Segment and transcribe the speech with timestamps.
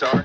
[0.00, 0.24] guitar.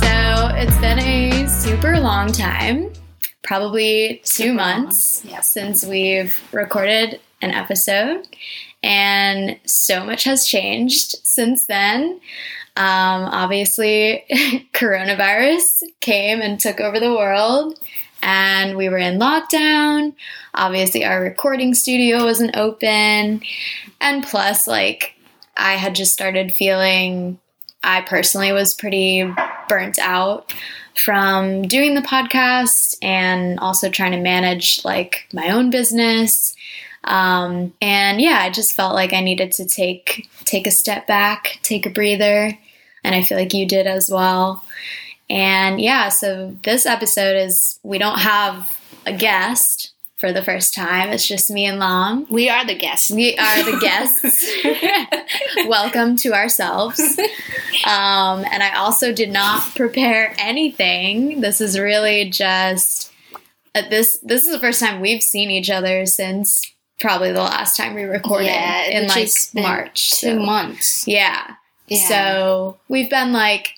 [0.00, 2.92] So it's been a super long time,
[3.42, 5.40] probably two months yeah.
[5.40, 8.26] since we've recorded an episode,
[8.84, 12.20] and so much has changed since then.
[12.76, 14.24] Um, obviously,
[14.74, 17.78] coronavirus came and took over the world,
[18.22, 20.12] and we were in lockdown.
[20.52, 23.40] Obviously, our recording studio wasn't open,
[24.02, 25.14] and plus, like,
[25.56, 27.38] I had just started feeling
[27.82, 29.32] I personally was pretty
[29.68, 30.52] burnt out
[30.94, 36.54] from doing the podcast and also trying to manage like my own business.
[37.04, 41.58] Um, and yeah, I just felt like I needed to take take a step back,
[41.62, 42.58] take a breather,
[43.02, 44.64] and I feel like you did as well.
[45.30, 51.10] And yeah, so this episode is we don't have a guest for the first time.
[51.10, 52.26] It's just me and Lam.
[52.30, 53.10] We are the guests.
[53.10, 54.46] We are the guests.
[55.68, 57.00] Welcome to ourselves.
[57.86, 61.40] Um, and I also did not prepare anything.
[61.40, 63.12] This is really just
[63.74, 64.18] uh, this.
[64.22, 68.02] This is the first time we've seen each other since probably the last time we
[68.04, 70.10] recorded Yeah, in like March.
[70.20, 71.06] Two so- months.
[71.08, 71.54] Yeah.
[71.88, 72.08] Yeah.
[72.08, 73.74] So we've been like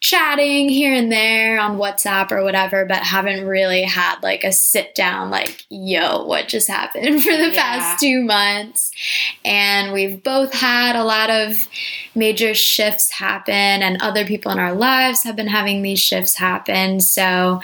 [0.00, 4.96] chatting here and there on WhatsApp or whatever, but haven't really had like a sit
[4.96, 7.54] down, like, yo, what just happened for the Yeah.
[7.54, 8.90] past two months.
[9.44, 11.68] And we've both had a lot of
[12.16, 16.98] major shifts happen, and other people in our lives have been having these shifts happen.
[17.00, 17.60] So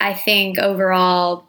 [0.00, 1.44] I think overall,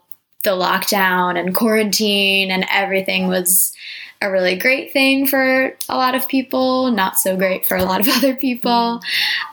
[0.45, 3.75] the lockdown and quarantine and everything was
[4.21, 8.01] a really great thing for a lot of people, not so great for a lot
[8.01, 9.01] of other people.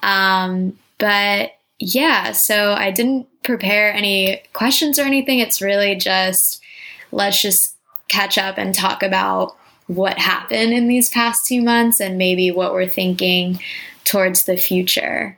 [0.02, 5.40] Um, but yeah, so I didn't prepare any questions or anything.
[5.40, 6.62] It's really just
[7.10, 7.76] let's just
[8.08, 9.56] catch up and talk about
[9.88, 13.60] what happened in these past two months and maybe what we're thinking
[14.04, 15.36] towards the future.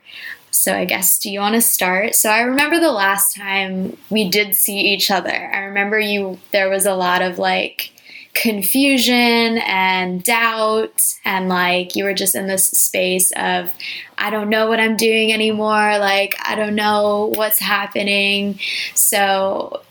[0.64, 2.14] So I guess do you want to start?
[2.14, 5.30] So I remember the last time we did see each other.
[5.30, 7.92] I remember you there was a lot of like
[8.32, 13.70] confusion and doubt and like you were just in this space of
[14.16, 18.58] I don't know what I'm doing anymore, like I don't know what's happening.
[18.94, 19.82] So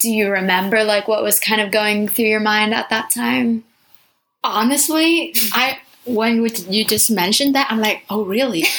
[0.00, 3.64] do you remember like what was kind of going through your mind at that time?
[4.44, 5.78] Honestly, I
[6.14, 8.64] when you just mentioned that, I'm like, oh really?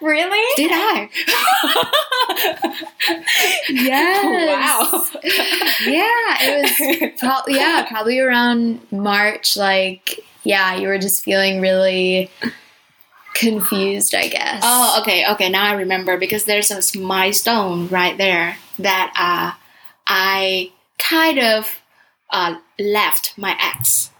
[0.00, 0.42] Really?
[0.56, 1.10] Did I?
[3.68, 4.48] Yes.
[4.48, 5.04] Wow.
[5.84, 9.56] Yeah, it was Pro- yeah, probably around March.
[9.56, 12.30] Like, yeah, you were just feeling really
[13.34, 14.62] confused, I guess.
[14.64, 15.48] Oh, okay, okay.
[15.48, 19.56] Now I remember because there's a milestone right there that uh,
[20.06, 21.80] I kind of
[22.30, 24.10] uh, left my ex.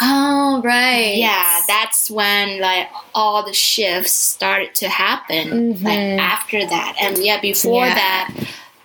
[0.00, 1.14] Oh, right.
[1.16, 5.72] Yeah, that's when like all the shifts started to happen.
[5.82, 6.18] Like Mhm.
[6.18, 7.94] after that, and yeah, before Yeah.
[7.94, 8.30] that,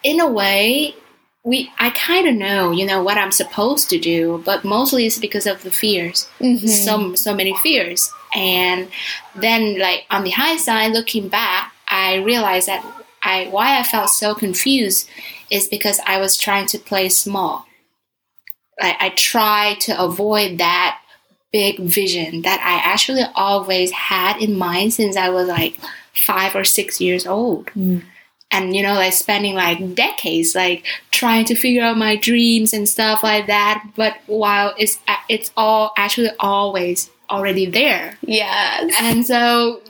[0.04, 0.96] in a way,
[1.44, 5.18] we I kind of know, you know, what I'm supposed to do, but mostly it's
[5.18, 6.28] because of the fears.
[6.42, 6.68] Mhm.
[6.86, 8.88] so so many fears and
[9.36, 12.86] then like on the high side looking back i realized that
[13.24, 15.10] i why i felt so confused
[15.50, 17.66] is because i was trying to play small
[18.82, 21.00] i, I tried to avoid that
[21.52, 25.78] big vision that i actually always had in mind since i was like
[26.14, 28.04] five or six years old Mm.
[28.52, 32.88] and you know like spending like decades like trying to figure out my dreams and
[32.90, 38.94] stuff like that but while it's it's all actually always already there Yes.
[39.02, 39.82] and so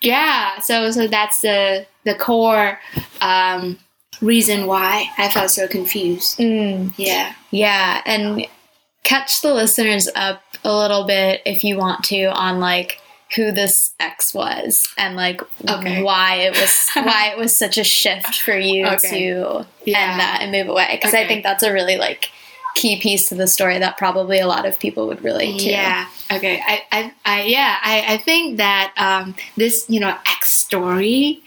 [0.00, 2.78] yeah so so that's the the core
[3.20, 3.78] um
[4.22, 6.92] reason why i felt so confused Mm.
[6.96, 8.46] yeah Yeah, and
[9.04, 13.00] catch the listeners up a little bit if you want to on like
[13.34, 16.02] who this ex was and like Okay.
[16.02, 19.10] why it was why it was such a shift for you Okay.
[19.10, 19.98] to Yeah.
[20.10, 22.30] end that and move away because I think that's a really like
[22.74, 25.68] key piece to the story that probably a lot of people would relate to.
[25.70, 26.06] Yeah.
[26.30, 26.62] Okay.
[26.64, 27.76] I, I, I yeah.
[27.82, 31.42] I, I think that um, this, you know, X story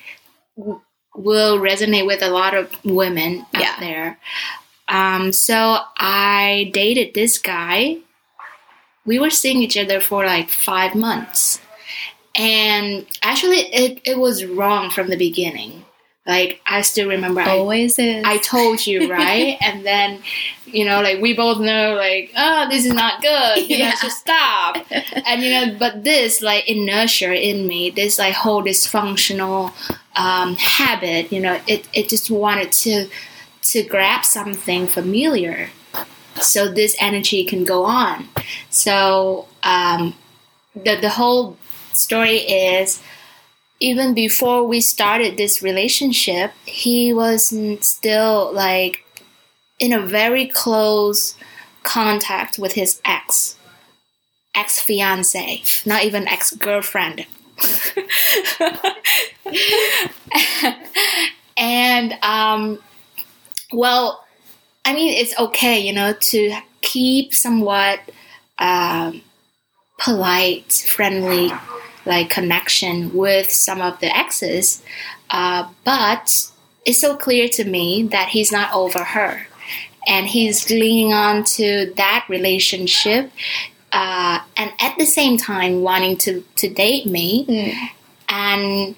[1.15, 3.79] will resonate with a lot of women out Yeah.
[3.79, 4.19] there.
[4.87, 7.97] Um, so I dated this guy.
[9.05, 11.59] We were seeing each other for like five months,
[12.35, 15.85] and actually, it, it was wrong from the beginning.
[16.27, 17.41] Like I still remember.
[17.41, 18.23] I, Always is.
[18.25, 19.57] I told you, right?
[19.61, 20.21] and then
[20.65, 23.69] you know, like we both know, like, oh, this is not good.
[23.69, 23.89] You Yeah.
[23.89, 24.77] know, should stop.
[25.25, 29.71] and you know, but this like inertia in me, this like whole dysfunctional
[30.15, 33.07] um, habit, you know, it it just wanted to
[33.63, 35.69] to grab something familiar,
[36.41, 38.27] so this energy can go on.
[38.69, 40.13] So um,
[40.75, 41.57] the the whole
[41.93, 43.01] story is
[43.79, 49.05] even before we started this relationship, he was still like
[49.79, 51.35] in a very close
[51.83, 53.55] contact with his ex,
[54.55, 57.25] ex fiance, not even ex girlfriend.
[61.57, 62.79] and um,
[63.71, 64.25] well,
[64.83, 67.99] I mean, it's okay, you know, to keep somewhat
[68.59, 69.21] um,
[69.97, 71.51] polite, friendly,
[72.05, 74.83] like connection with some of the exes,
[75.31, 76.51] uh, but
[76.85, 79.47] it's so clear to me that he's not over her,
[80.07, 83.31] and he's clinging on to that relationship,
[83.95, 87.89] uh, and at the same time wanting to to date me,
[88.27, 88.95] and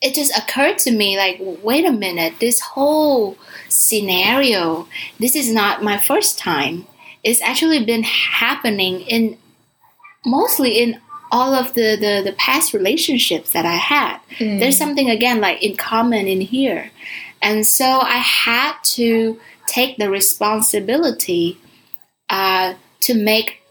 [0.00, 3.36] it just occurred to me like wait a minute this whole
[3.68, 4.86] scenario
[5.18, 6.86] this is not my first time
[7.24, 9.38] it's actually been happening in
[10.24, 11.00] mostly in
[11.32, 14.18] all of the, the, the past relationships that I had.
[14.60, 16.90] There's something again like in common in here.
[17.42, 21.58] And so I had to take the responsibility
[22.30, 23.62] uh, to make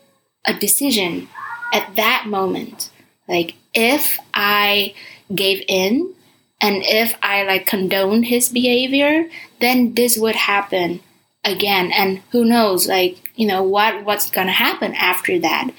[0.48, 1.28] a decision
[1.74, 2.90] at that moment.
[3.28, 4.94] Like if I
[5.34, 6.14] gave in
[6.62, 11.02] and if I like condoned his behavior, then this would happen
[11.44, 11.92] again.
[11.92, 15.72] And who knows, like, you know, what what's gonna happen after that.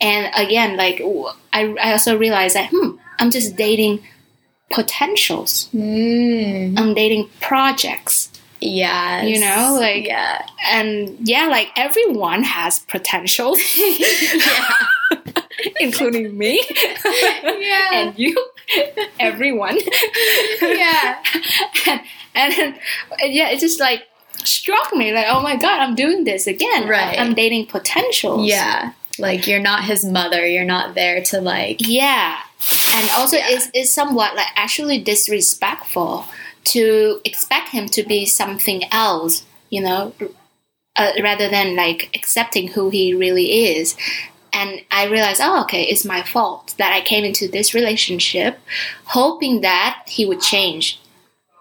[0.00, 1.00] And again, like
[1.52, 4.02] I, I also realized that hmm, I'm just dating
[4.70, 5.68] potentials.
[5.74, 6.78] Mm.
[6.78, 8.30] I'm dating projects.
[8.60, 9.28] Yes.
[9.28, 10.46] You know, like- yeah.
[10.70, 13.58] And yeah, like everyone has potentials.
[13.78, 14.74] Yeah.
[15.80, 16.62] Including me.
[17.04, 17.88] Yeah.
[17.92, 18.36] and you.
[19.18, 19.78] Everyone.
[20.60, 21.22] Yeah.
[21.86, 22.00] and,
[22.34, 22.52] and,
[23.20, 24.04] and yeah, it just like
[24.44, 26.88] struck me like, oh my god, I'm doing this again.
[26.88, 27.18] Right.
[27.18, 28.46] I'm dating potentials.
[28.46, 28.92] Yeah.
[29.18, 30.46] Like you're not his mother.
[30.46, 31.78] You're not there to like.
[31.80, 32.38] Yeah.
[32.92, 33.46] And also Yeah.
[33.48, 36.26] it's, it's somewhat like actually disrespectful
[36.66, 40.12] to expect him to be something else, you know,
[40.96, 43.96] uh, rather than like accepting who he really is.
[44.52, 48.58] And I realized, oh, okay, it's my fault that I came into this relationship
[49.04, 51.00] hoping that he would change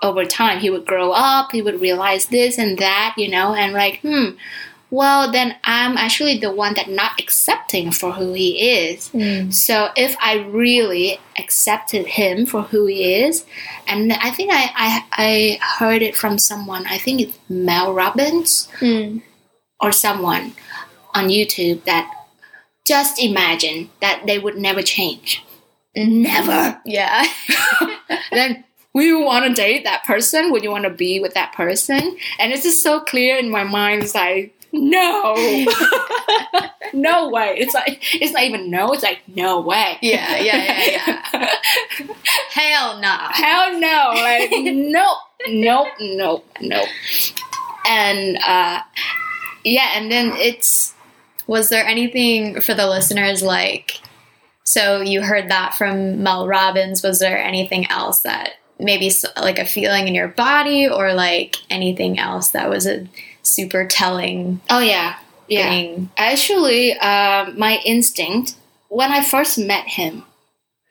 [0.01, 0.59] over time.
[0.59, 4.29] He would grow up, he would realize this and that, you know, and like, hmm,
[4.91, 9.11] well, then I'm actually the one that not accepting for who he is.
[9.55, 13.45] So if I really accepted him for who he is,
[13.87, 18.67] and I think I, I, I heard it from someone, I think it's Mel Robbins
[18.79, 19.21] Mm.
[19.81, 20.53] or someone
[21.13, 22.11] on YouTube that
[22.85, 25.43] just imagine that they would never change.
[25.95, 26.79] Never.
[26.85, 27.25] Yeah.
[28.31, 30.51] then will you want to date that person?
[30.51, 32.17] Would you want to be with that person?
[32.39, 34.03] And it's just so clear in my mind.
[34.03, 35.33] It's like, no,
[36.93, 37.55] no way.
[37.57, 38.91] It's like, it's not even no.
[38.91, 39.97] It's like, no way.
[40.01, 42.05] Yeah, yeah, yeah, yeah.
[42.51, 43.17] Hell no.
[43.31, 44.11] Hell no.
[44.15, 45.17] Like, nope,
[45.47, 46.89] nope, nope, nope.
[47.87, 48.81] And, uh,
[49.63, 50.93] yeah, and then it's,
[51.47, 54.01] Was there anything for the listeners like?
[54.63, 57.03] So you heard that from Mel Robbins.
[57.03, 62.19] Was there anything else that maybe like a feeling in your body or like anything
[62.19, 63.07] else that was a
[63.45, 65.69] super telling oh yeah, yeah.
[65.69, 66.09] thing?
[66.17, 68.55] Actually, uh, my instinct
[68.89, 70.23] when I first met him,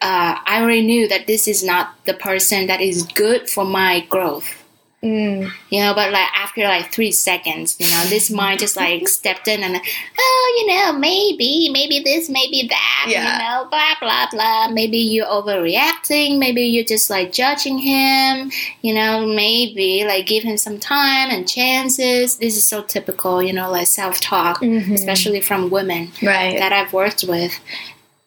[0.00, 4.00] uh, I already knew that this is not the person that is good for my
[4.08, 4.63] growth.
[5.04, 5.52] Mm.
[5.68, 9.48] You know, but like after like three seconds, you know, this mind just like stepped
[9.48, 9.76] in and,
[10.18, 13.32] oh, you know, maybe, maybe this, maybe that, Yeah.
[13.32, 14.68] you know, blah blah blah.
[14.68, 16.38] Maybe you're overreacting.
[16.38, 18.50] Maybe you're just like judging him.
[18.80, 22.36] You know, maybe like give him some time and chances.
[22.36, 24.94] This is so typical, you know, like self talk, Mhm.
[24.94, 26.56] especially from women Right.
[26.58, 27.52] that I've worked with.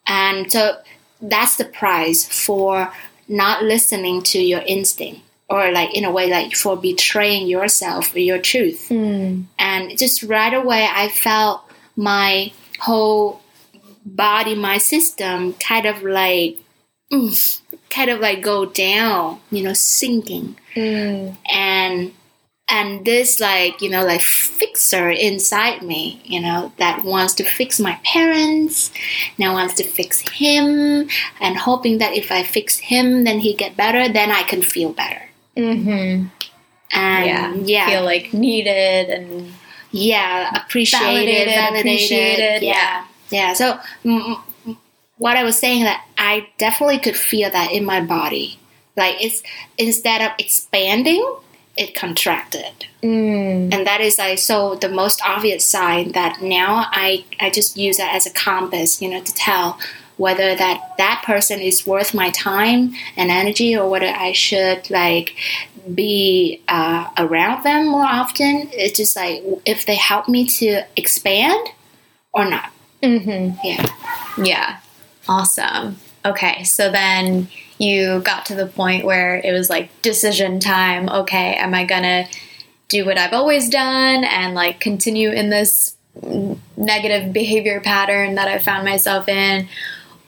[0.06, 0.78] And so
[1.22, 2.94] that's the price for
[3.28, 8.20] not listening to your instinct or like in a way like for betraying yourself or
[8.20, 8.88] your truth.
[8.90, 9.46] Mm.
[9.58, 11.62] And just right away I felt
[11.96, 13.42] my whole
[14.06, 16.58] body, my system kind of like
[17.12, 21.36] mm, kind of like go down, you know, sinking Mm.
[21.52, 22.14] and
[22.70, 27.80] and this like you know like fixer inside me you know that wants to fix
[27.80, 28.92] my parents
[29.40, 31.08] now wants to fix him
[31.40, 34.92] and hoping that if i fix him then he get better then i can feel
[34.92, 35.22] better
[35.58, 36.28] Mm-hmm.
[36.92, 37.54] and Yeah.
[37.56, 39.52] yeah Feel like needed and
[39.92, 44.78] yeah appreciated Validated, validated, appreciated, yeah yeah so mm, mm,
[45.18, 48.60] what i was saying that i definitely could feel that in my body
[48.96, 49.42] like it's
[49.78, 51.24] instead of expanding
[51.78, 53.72] it contracted Mm.
[53.74, 57.98] and that is like so the most obvious sign that now i i just use
[57.98, 59.78] that as a compass you know to tell
[60.18, 65.36] whether that that person is worth my time and energy or whether i should like
[65.94, 71.68] be uh, around them more often it's just like if they help me to expand
[72.34, 72.72] or not
[73.04, 73.86] hmm yeah
[74.38, 74.78] Yeah.
[75.28, 75.98] Awesome.
[76.26, 76.64] Okay.
[76.64, 77.48] So then
[77.80, 81.10] you got to the point where it was like decision time.
[81.10, 81.56] Okay.
[81.56, 82.26] Am I going to
[82.88, 85.96] do what I've always done and like continue in this
[86.78, 89.68] negative behavior pattern that I found myself in?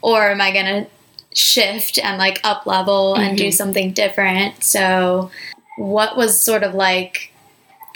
[0.02, 0.90] Or am I going to
[1.36, 4.64] shift and like up level and do something different?
[4.64, 5.32] So,
[5.78, 7.32] what was sort of like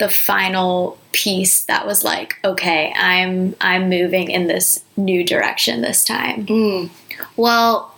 [0.00, 6.04] the final piece that was like okay i'm i'm moving in this new direction this
[6.04, 6.90] time Mm.
[7.36, 7.92] Well,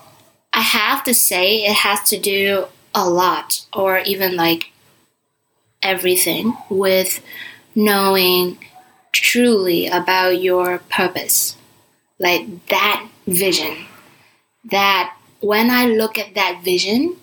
[0.52, 4.72] I have to say it has to do a lot, or even like
[5.82, 7.22] everything, with
[7.74, 8.58] knowing
[9.12, 11.56] truly about your purpose.
[12.18, 13.76] Like that vision.
[14.70, 17.16] That when I look at that vision,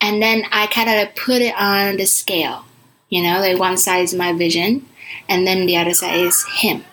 [0.00, 2.64] and then I kind of put it on the scale,
[3.08, 4.86] you know, like one side is my vision,
[5.28, 6.84] and then the other side is him.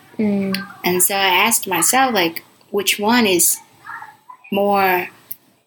[0.83, 3.57] And so I asked myself, like, which one is
[4.51, 5.07] more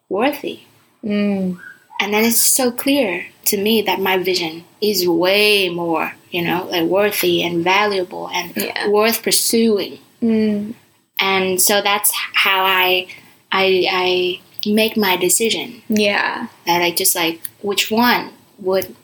[0.08, 0.60] worthy?
[1.02, 1.58] mm.
[2.00, 6.66] And then it's so clear to me that my vision is way more, you know,
[6.70, 8.88] like worthy and valuable and Yeah.
[8.88, 9.98] worth pursuing.
[10.20, 10.74] Mm.
[11.20, 13.06] And so that's how I,
[13.52, 15.82] I, I make my decision.
[15.88, 18.94] yeah That I just like which one would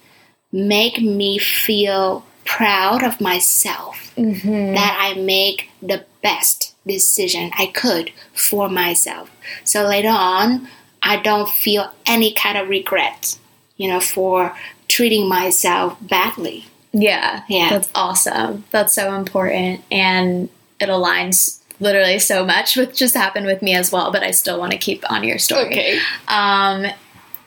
[0.52, 4.12] make me feel proud of myself.
[4.16, 9.30] hmm that I make the best decision I could for myself.
[9.64, 10.68] So later on,
[11.02, 13.38] I don't feel any kind of regret,
[13.76, 14.56] you know, for
[14.88, 16.64] treating myself badly.
[16.92, 17.68] yeah Yeah.
[17.70, 20.48] that's awesome that's so important and
[20.80, 24.58] it aligns literally so much with just happened with me as well but i still
[24.58, 26.86] want to keep on your story Um,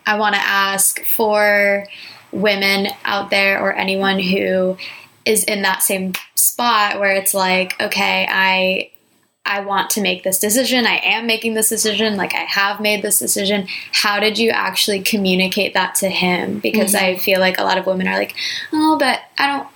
[0.06, 1.86] I want to ask for
[2.32, 4.76] women out there or anyone who
[5.26, 8.90] is in that same spot where it's like, okay, I
[9.46, 10.88] I want to make this decision.
[10.88, 12.16] I am making this decision.
[12.18, 13.68] Like I have made this decision.
[13.92, 16.58] How did you actually communicate that to him?
[16.60, 18.34] Because I feel like a lot of women are like,
[18.74, 19.68] oh, but I don't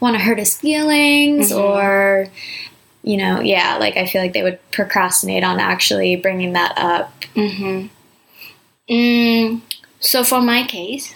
[0.00, 1.58] want to hurt his feelings Mhm.
[1.60, 2.28] or
[3.02, 7.12] you know, yeah, like I feel like they would procrastinate on actually bringing that up.
[7.34, 7.88] Mm-hmm.
[8.90, 9.60] Mm,
[10.00, 11.14] so for my case,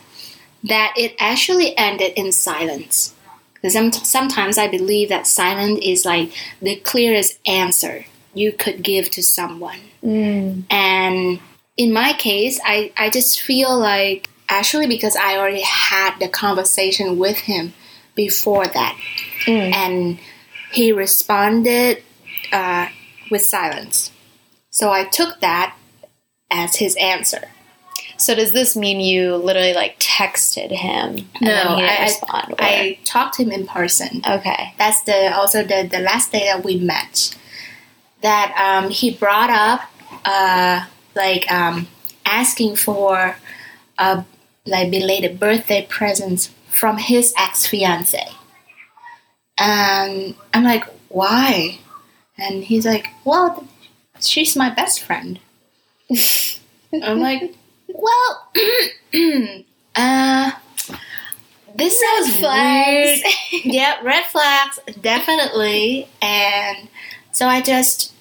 [0.64, 3.14] that it actually ended in silence.
[3.54, 9.22] Because sometimes I believe that silence is like the clearest answer you could give to
[9.22, 9.80] someone.
[10.04, 10.64] Mm.
[10.70, 11.40] And
[11.76, 17.18] in my case, I, I just feel like actually because I already had the conversation
[17.18, 17.72] with him
[18.14, 18.96] before that,
[19.46, 19.74] Mm.
[19.74, 20.18] and
[20.70, 22.02] he responded
[22.52, 22.88] uh,
[23.30, 24.10] with silence.
[24.70, 25.76] So I took that
[26.50, 27.48] as his answer.
[28.18, 31.28] So does this mean you literally like texted him?
[31.40, 32.52] And then he didn't I, respond.
[32.52, 34.22] or- I talked to him in person.
[34.28, 34.74] okay.
[34.78, 37.36] That's the also the, the last day that we met.
[38.22, 39.82] That um, he brought up
[40.24, 41.88] uh, like um,
[42.24, 43.36] asking for
[43.98, 44.24] a
[44.64, 48.26] like belated birthday presents from his ex fiance.
[49.58, 51.78] And I'm like, why?
[52.38, 53.66] And he's like, well,
[54.20, 55.38] she's my best friend.
[57.02, 57.54] I'm like,
[57.88, 58.50] well,
[59.94, 60.52] uh,
[61.74, 63.18] this sounds weird.
[63.64, 66.08] yeah, red flags, definitely.
[66.20, 66.88] And
[67.32, 68.12] so I just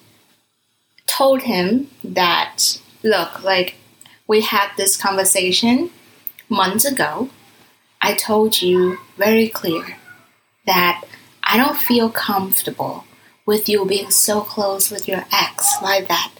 [1.06, 3.76] told him that, look, like,
[4.26, 5.90] we had this conversation
[6.48, 7.30] months ago.
[8.02, 9.96] I told you very clear
[10.66, 11.04] that
[11.46, 13.04] I don't feel comfortable
[13.46, 16.32] with you being so close with your ex like that.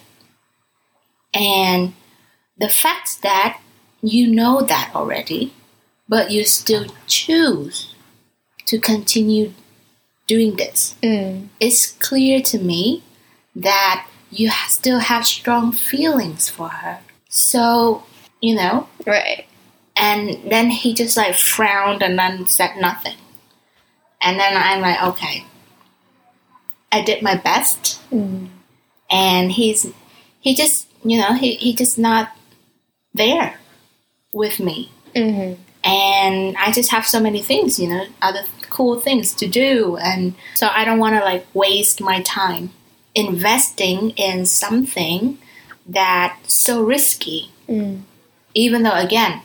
[1.32, 1.94] And
[2.58, 3.60] the fact that
[4.02, 5.52] you know that already,
[6.08, 7.94] but you still choose
[8.66, 9.52] to continue
[10.26, 11.48] doing this, Mm.
[11.60, 13.02] it's clear to me
[13.54, 16.98] that you still have strong feelings for her.
[17.28, 18.02] So,
[18.40, 19.46] you know, Right.
[19.94, 23.16] and then he just like frowned and then said nothing.
[24.22, 25.44] And then I'm like, okay,
[26.90, 28.00] I did my best.
[28.10, 28.48] Mm.
[29.10, 29.86] And he's,
[30.40, 32.36] he just, you know, he, he just not
[33.14, 33.58] there
[34.32, 34.90] with me.
[35.14, 35.54] hmm
[35.86, 40.34] and I just have so many things, you know, other cool things to do, and
[40.54, 42.70] so I don't want to like waste my time
[43.14, 45.38] investing in something
[45.86, 47.52] that's so risky.
[47.68, 48.02] Mm.
[48.52, 49.42] Even though, again,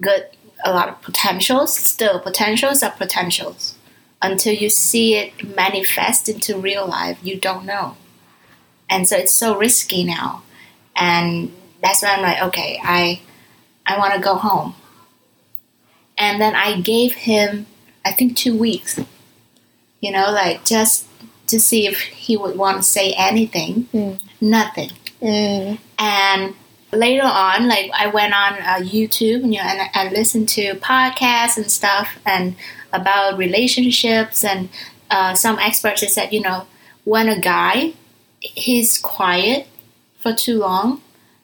[0.00, 0.26] good,
[0.64, 3.74] a lot of potentials, still potentials are potentials.
[4.22, 7.96] Until you see it manifest into real life, you don't know.
[8.88, 10.42] And so it's so risky now.
[10.94, 11.52] And
[11.82, 13.22] that's why I'm like, okay, I
[13.86, 14.74] I want to go home.
[16.18, 17.66] And then I gave him
[18.04, 19.00] I think 2 weeks.
[20.00, 21.06] You know, like just
[21.46, 23.88] to see if he would want to say anything.
[23.94, 24.20] Mm.
[24.40, 24.90] Nothing.
[25.22, 25.78] Mm.
[25.98, 26.54] And
[26.92, 31.56] later on, like I went on uh, YouTube, you know, and I, listened to podcasts
[31.56, 32.56] and stuff, and
[32.92, 34.68] about relationships, and
[35.10, 36.66] uh, some experts said, you know,
[37.04, 37.92] when a guy
[38.40, 39.66] he's quiet
[40.18, 41.00] for too long,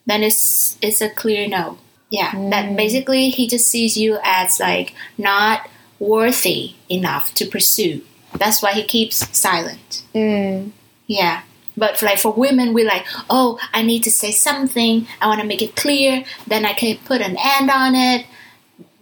[0.06, 1.78] then it's it's a clear no.
[2.10, 2.76] Yeah, that Mm.
[2.76, 8.02] basically he just sees you as like not worthy enough to pursue.
[8.38, 10.02] That's why he keeps silent.
[10.14, 10.70] Mm.
[11.06, 11.42] Yeah.
[11.76, 15.06] But for, like for women, we're like, oh, I need to say something.
[15.20, 16.24] I want to make it clear.
[16.46, 18.26] Then I can put an end on it.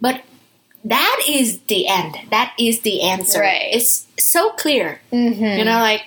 [0.01, 0.21] But
[0.83, 2.17] that is the end.
[2.31, 3.39] That is the answer.
[3.39, 3.69] Right.
[3.71, 4.99] It's so clear.
[5.11, 5.57] Mhm.
[5.57, 6.03] You know, like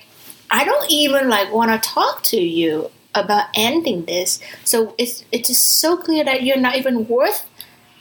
[0.51, 4.39] I don't even like want to talk to you about ending this.
[4.65, 7.49] So it's it's just so clear that you're not even worth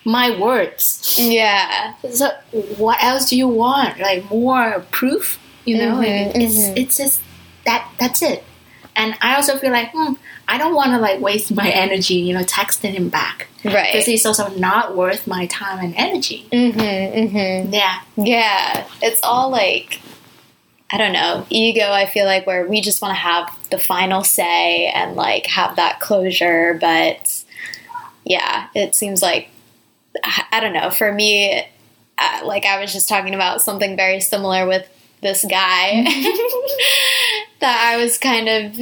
[0.04, 1.16] my words.
[1.18, 1.94] Yeah.
[2.12, 2.32] So
[2.78, 4.00] what else do you want?
[4.00, 5.40] Like more proof?
[5.66, 6.78] You know, Mhm, Like, it's mhm.
[6.78, 7.22] it's just
[7.66, 8.44] that that's it.
[8.98, 10.14] And I also feel like hmm,
[10.48, 13.92] I don't want to like waste my energy, you know, texting him back Right.
[13.92, 16.48] because he's also not worth my time and energy.
[16.52, 17.74] Mm-hmm, mm-hmm.
[17.74, 18.88] Yeah, Yeah.
[19.02, 20.02] It's all like,
[20.92, 24.24] I don't know, ego, I feel like, where we just want to have the final
[24.24, 26.78] say and like have that closure.
[26.80, 27.44] But
[28.26, 29.50] yeah, it seems like,
[30.24, 31.66] I I don't know, for me,
[32.18, 34.90] uh, like I was just talking about something very similar with
[35.22, 36.06] this guy
[37.60, 38.80] that I was kind of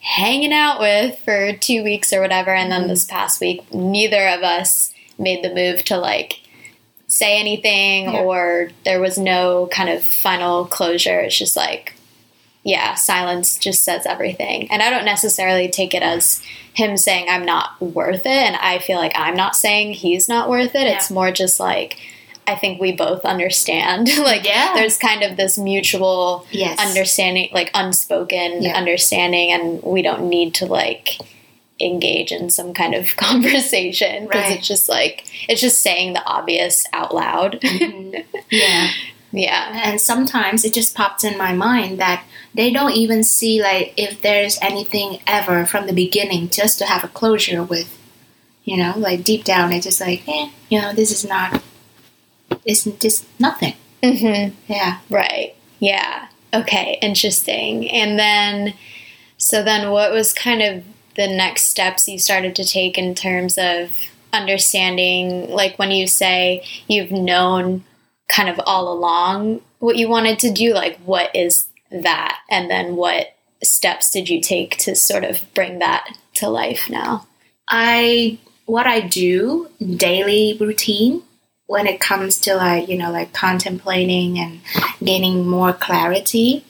[0.00, 2.54] hanging out with for two weeks or whatever.
[2.54, 3.16] And then this mm-hmm.
[3.16, 6.40] past week, neither of us made the move to like
[7.06, 8.20] say anything Yeah.
[8.20, 11.20] or there was no kind of final closure.
[11.20, 11.94] It's just like,
[12.64, 14.70] yeah, silence just says everything.
[14.70, 16.42] And I don't necessarily take it as
[16.72, 18.26] him saying I'm not worth it.
[18.26, 20.86] And I feel like I'm not saying he's not worth it.
[20.86, 20.96] Yeah.
[20.96, 21.98] It's more just like,
[22.46, 24.08] I think we both understand.
[24.18, 24.72] like, Yeah.
[24.74, 28.76] there's kind of this mutual yes, understanding, like unspoken Yeah.
[28.76, 31.18] understanding, and we don't need to like
[31.80, 34.58] engage in some kind of conversation because Right.
[34.58, 37.60] it's just like it's just saying the obvious out loud.
[37.62, 38.24] Mhm.
[38.50, 38.90] yeah.
[39.32, 39.82] yeah.
[39.84, 44.22] And sometimes it just pops in my mind that they don't even see like if
[44.22, 47.98] there's anything ever from the beginning just to have a closure with.
[48.66, 51.62] You know, like deep down, it's just like, eh, you know, this is not,
[52.64, 53.74] it's just nothing.
[54.02, 54.98] hmm Yeah.
[55.10, 55.54] Right.
[55.80, 56.28] Yeah.
[56.52, 56.98] Okay.
[57.02, 57.90] Interesting.
[57.90, 58.74] And then,
[59.38, 60.84] so then what was kind of
[61.16, 63.90] the next steps you started to take in terms of
[64.32, 67.84] understanding, like when you say you've known
[68.28, 72.38] kind of all along what you wanted to do, like what is that?
[72.50, 77.26] And then what steps did you take to sort of bring that to life now?
[77.68, 81.22] I what I do daily routine
[81.66, 84.60] when it comes to like you know like contemplating and
[85.02, 86.64] gaining more clarity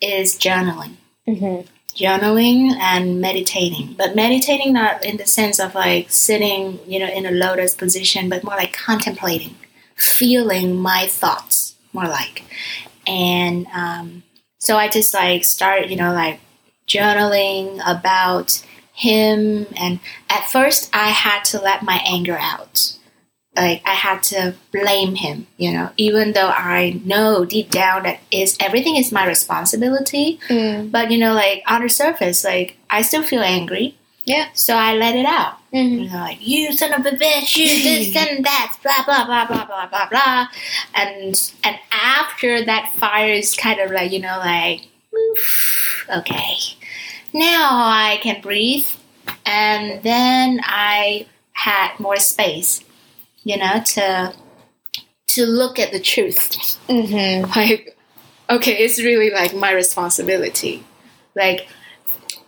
[0.00, 0.94] is journaling.
[1.26, 1.68] Mm-hmm.
[1.94, 7.26] journaling and meditating but meditating not in the sense of like sitting you know in
[7.26, 9.56] a lotus position but more like contemplating
[9.94, 12.44] feeling my thoughts more like
[13.06, 14.22] and um,
[14.58, 16.40] so i just like start you know like
[16.86, 22.96] journaling about him and at first i had to let my anger out
[23.58, 28.18] like i had to blame him you know even though i know deep down that
[28.30, 30.90] is everything is my responsibility Mm.
[30.90, 33.96] but you know, like on the surface, like I still feel angry.
[34.24, 34.48] Yeah.
[34.54, 35.54] So I let it out.
[35.72, 35.98] Mm-hmm.
[35.98, 39.46] You know, like you son of a bitch, you this and that, blah blah blah
[39.46, 40.46] blah blah blah blah.
[40.94, 44.82] And and after that fire is kind of like, you know, like
[45.14, 46.56] oof, okay.
[47.32, 48.86] Now I can breathe
[49.46, 52.82] and then I had more space,
[53.44, 54.34] you know, to
[55.28, 56.78] to look at the truth.
[56.88, 57.50] Mm-hmm.
[57.58, 57.96] like
[58.50, 60.84] okay it's really like my responsibility.
[61.34, 61.68] Like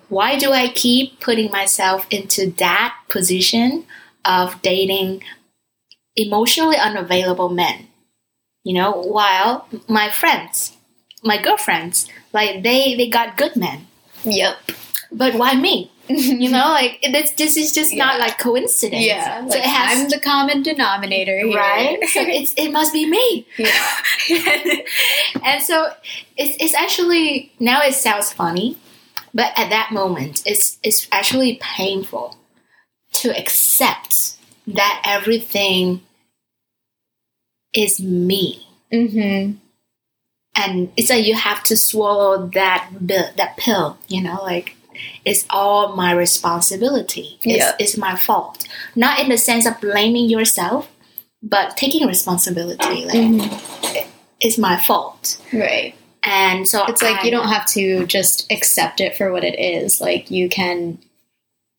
[0.08, 3.84] why do i keep putting myself into that position
[4.24, 5.22] of dating
[6.16, 7.88] emotionally unavailable men?
[8.64, 10.76] You know while my friends
[11.22, 13.86] my girlfriends like they they got good men.
[14.24, 14.56] Yep.
[15.12, 17.32] but why me you know, like this.
[17.32, 18.04] This is just Yeah.
[18.04, 19.04] not like coincidence.
[19.04, 21.56] Yeah, so like, it has I'm the common denominator here.
[21.56, 21.98] right.
[22.08, 23.46] so it's it must be me.
[23.58, 23.86] yeah.
[25.44, 25.92] and so
[26.36, 28.76] it's it's actually now it sounds funny,
[29.34, 32.36] but at that moment it's it's actually painful
[33.12, 36.02] to accept that everything
[37.74, 38.66] is me.
[38.92, 39.52] Mm-hmm.
[40.56, 44.74] and it's like you have to swallow that that pill you know like
[45.24, 47.72] it's all my responsibility it's, Yeah.
[47.78, 50.88] it's my fault not in the sense of blaming yourself
[51.42, 54.10] but taking responsibility like Mm-hmm.
[54.40, 55.94] it's my fault Right.
[56.22, 60.00] and so It's like you don't have to just accept it for what it is.
[60.00, 60.98] Like you can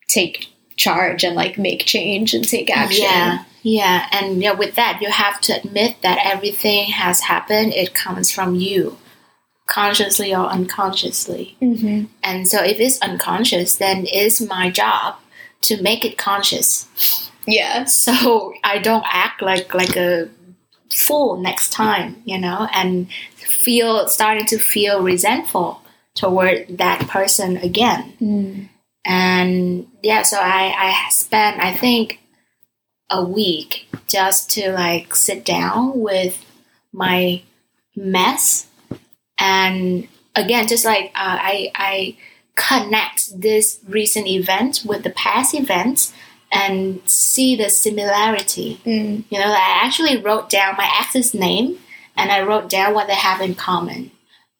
[0.07, 3.03] take charge and like make change and take action.
[3.03, 7.93] yeah yeah and yeah with that you have to admit that everything has happened it
[7.93, 8.97] comes from you
[9.71, 12.05] consciously or unconsciously Mm-hmm.
[12.23, 15.15] And so if it's unconscious, then it's my job
[15.61, 17.31] to make it conscious.
[17.47, 17.85] Yeah.
[17.85, 20.29] So I don't act like like a
[20.93, 25.81] fool next time, you know, and feel starting to feel resentful
[26.15, 28.13] toward that person again.
[28.19, 28.69] Mm.
[29.05, 32.19] And yeah, so I I spent I think
[33.09, 36.43] a week just to like sit down with
[36.91, 37.41] my
[37.95, 38.67] mess
[39.41, 42.17] and again just like uh, I I
[42.55, 46.13] connect this recent event with the past events
[46.51, 48.79] and see the similarity.
[48.85, 49.23] Mm.
[49.29, 51.77] You know, I actually wrote down my ex's name
[52.17, 54.11] and I wrote down what they have in common,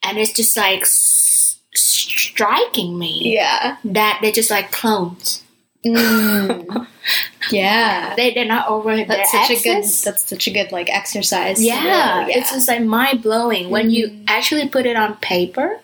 [0.04, 3.78] and it's just like s- striking me Yeah.
[3.84, 5.44] that they're just like clones.
[5.86, 6.88] Mm.
[7.52, 8.13] yeah.
[8.15, 9.84] They they're not over That's such a good.
[9.84, 11.58] That's such a good like exercise.
[11.58, 14.26] to yeah, it's just like mind blowing when you Mhm.
[14.28, 15.80] actually put it on paper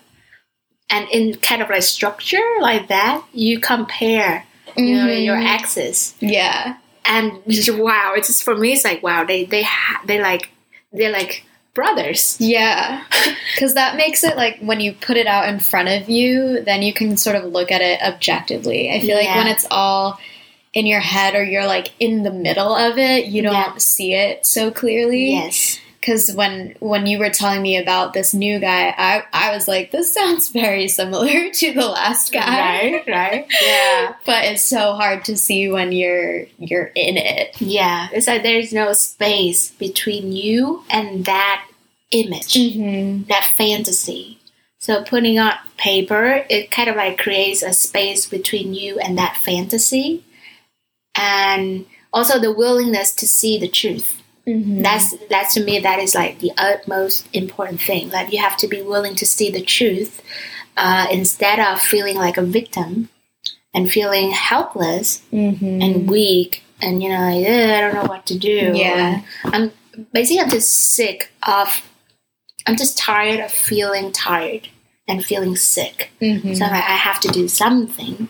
[0.89, 3.23] and in kind of like structure like that.
[3.33, 6.77] You compare, you know, your exes, yeah.
[7.05, 8.73] and just, wow, it's just for me.
[8.73, 10.51] It's like wow, they they ha- they like
[10.93, 11.43] they're like
[11.77, 12.35] brothers.
[12.39, 13.03] Yeah.
[13.53, 16.81] Because that makes it like when you put it out in front of you, then
[16.81, 18.91] you can sort of look at it objectively.
[18.91, 20.19] I feel like when it's all
[20.73, 23.77] in your head or you're like in the middle of it, you don't Yeah.
[23.77, 25.33] see it so clearly.
[25.33, 25.79] Yes.
[26.07, 29.91] Because when when you were telling me about this new guy, I I was like,
[29.91, 33.01] this sounds very similar to the last guy.
[33.05, 33.07] Right.
[33.07, 33.47] Right.
[33.61, 34.13] Yeah.
[34.25, 37.59] But it's so hard to see when you're you're in it.
[37.59, 38.07] Yeah.
[38.13, 41.67] It's like there's no space between you and that
[42.11, 42.53] image.
[42.53, 43.23] Mm-hmm.
[43.27, 44.39] that fantasy.
[44.79, 49.35] So putting on paper, it kind of like creates a space between you and that
[49.35, 50.23] fantasy,
[51.15, 54.16] and also the willingness to see the truth.
[54.47, 54.81] Mm-hmm.
[54.81, 58.09] That's that to me that is like the utmost important thing.
[58.09, 60.21] Like you have to be willing to see the truth
[60.77, 63.09] uh, instead of feeling like a victim
[63.73, 65.81] and feeling helpless mm-hmm.
[65.81, 68.71] and weak and you know like, I don't know what to do.
[68.73, 69.23] Yeah.
[69.43, 69.71] I'm
[70.13, 71.83] basically I'm just sick of.
[72.65, 74.67] I'm just tired of feeling tired
[75.07, 76.11] and feeling sick.
[76.21, 76.53] mm-hmm.
[76.53, 78.27] So like, I have to do something.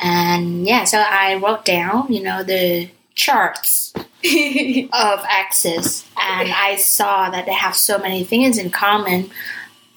[0.00, 7.28] And yeah, so I wrote down, you know, the charts of axes, and I saw
[7.28, 9.30] that they have so many things in common.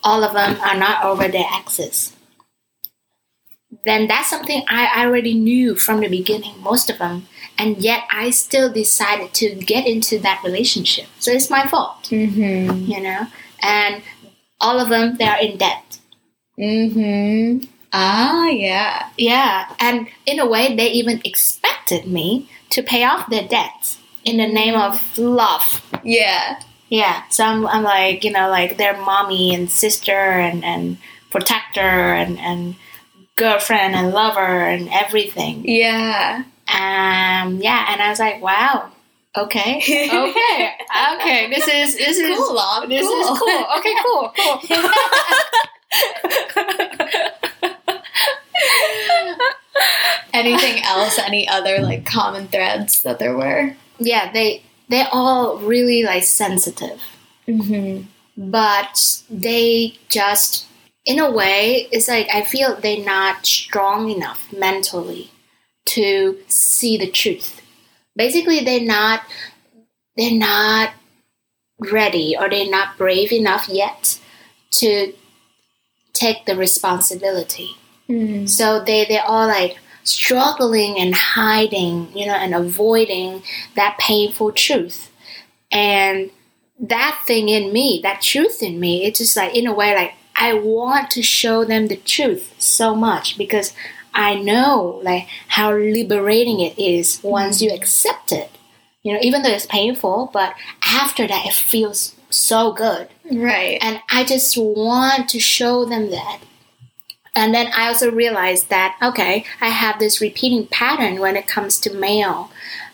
[0.03, 2.13] All of them are not over their axis.
[3.85, 8.03] Then that's something I I already knew from the beginning, most of them, and yet
[8.11, 11.07] I still decided to get into that relationship.
[11.19, 12.91] So it's my fault, mm-hmm.
[12.91, 13.27] you know.
[13.61, 14.03] And
[14.59, 15.99] all of them, they are in debt.
[16.59, 17.70] Mm-hmm.
[17.93, 19.09] Ah, yeah.
[19.17, 24.37] Yeah, and in a way, they even expected me to pay off their debts in
[24.37, 25.81] the name of love.
[26.03, 26.61] Yeah.
[26.89, 30.97] Yeah, so I'm, I'm like, you know, like their mommy and sister and, and
[31.29, 32.75] protector and, and
[33.37, 35.63] girlfriend and lover and everything.
[35.67, 36.43] Yeah.
[36.67, 38.91] Um, yeah, and I was like, wow,
[39.35, 40.73] okay, okay,
[41.15, 42.87] okay, this is, this is, Cool, Mom.
[42.89, 43.21] this cool.
[43.21, 43.65] is cool.
[43.77, 44.89] Okay, cool, cool.
[50.33, 51.19] Anything else?
[51.19, 53.75] Any other like common threads that there were?
[53.99, 57.01] yeah, they, they're all really like sensitive.
[57.47, 58.03] Mm-hmm.
[58.37, 60.67] but they just
[61.05, 65.31] in a way it's like i feel they're not strong enough mentally
[65.85, 67.61] to see the truth
[68.15, 69.23] basically they're not
[70.15, 70.93] they're not
[71.79, 74.19] ready or they're not brave enough yet
[74.69, 75.13] to
[76.13, 77.75] take the responsibility
[78.11, 78.45] Mm-hmm.
[78.45, 83.43] so they they're all like struggling and hiding, you know, and avoiding
[83.75, 85.11] that painful truth.
[85.71, 86.31] And
[86.79, 90.13] that thing in me, that truth in me, it's just like in a way like
[90.35, 93.73] I want to show them the truth so much because
[94.13, 98.49] I know like how liberating it is once you accept it.
[99.03, 103.09] You know, even though it's painful, but after that it feels so good.
[103.31, 103.77] Right.
[103.81, 106.41] And I just want to show them that.
[107.35, 111.79] And then I also realized that okay, I have this repeating pattern when it comes
[111.81, 112.51] to male,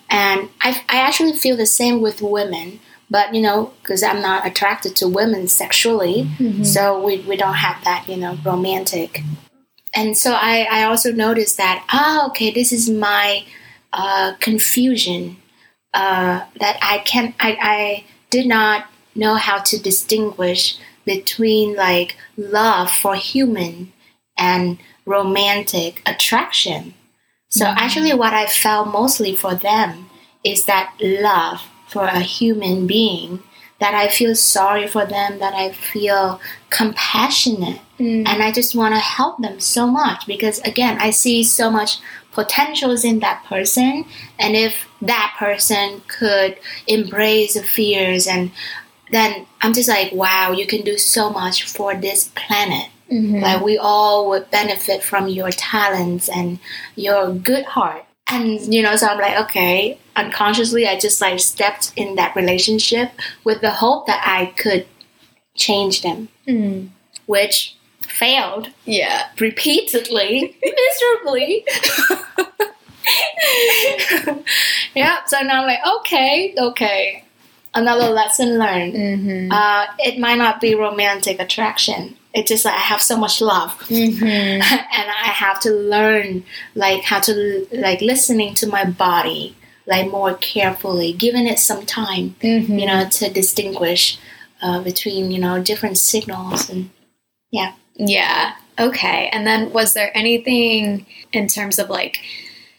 [0.09, 2.79] and I, I actually feel the same with women.
[3.09, 6.29] But you know, because I'm not attracted to women sexually,
[6.63, 9.21] so we, we don't have that you know romantic.
[9.95, 13.43] And so I, I also noticed that ah okay, this is my
[13.93, 15.37] uh, confusion
[15.93, 22.91] uh, that I can I, I did not know how to distinguish between like love
[22.91, 23.93] for human
[24.37, 26.93] and romantic attraction.
[27.49, 27.77] So mm-hmm.
[27.77, 30.09] actually what I felt mostly for them
[30.43, 33.43] is that love for a human being
[33.79, 38.27] that I feel sorry for them, that I feel compassionate, mm.
[38.27, 41.99] and I just want to help them so much because again, I see so much
[42.31, 44.05] potentials in that person,
[44.39, 48.51] and if that person could embrace the fears and
[49.11, 52.89] then I'm just like, wow, you can do so much for this planet.
[53.09, 56.59] Like we all would benefit from your talents and
[56.95, 58.03] your good heart.
[58.29, 63.11] And you know, so I'm like, okay, unconsciously I just like stepped in that relationship
[63.45, 64.85] with the hope that I could
[65.55, 66.27] change them.
[66.47, 66.89] Mm.
[67.25, 69.27] Which failed Yeah.
[69.39, 71.65] repeatedly, miserably.
[74.95, 77.23] yeah, so now I'm like, okay, okay.
[77.73, 78.93] Another lesson learned.
[78.93, 79.51] Mm-hmm.
[79.51, 82.16] Uh, it might not be romantic attraction.
[82.37, 84.23] It's just like I have so much love, Mm-hmm.
[84.25, 86.43] and I have to learn
[86.75, 92.35] like how to like listening to my body like more carefully, giving it some time,
[92.41, 92.77] Mm-hmm.
[92.77, 94.19] you know, to distinguish
[94.61, 96.89] uh, between you know different signals and
[97.51, 97.73] yeah.
[97.95, 98.53] Yeah.
[98.79, 99.29] Okay.
[99.33, 102.19] And then was there anything in terms of like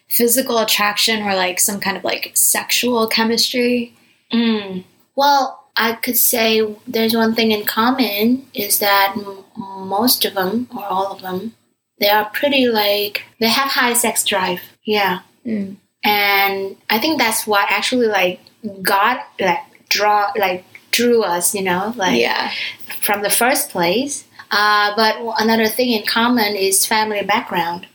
[0.09, 3.95] physical attraction or like some kind of like sexual chemistry?
[4.33, 4.85] Mm.
[5.17, 9.17] Well, I could say there's one thing in common is that
[9.59, 11.55] most of them, or all of them,
[12.01, 14.61] they are pretty like, they have high sex drive.
[14.85, 15.21] Yeah.
[15.45, 15.77] Mm.
[16.05, 18.41] And I think that's what actually like
[18.83, 22.53] God like draw like drew us, you know, like Yeah.
[23.01, 24.25] from the first place.
[24.51, 27.87] Uh, but another thing in common is family background.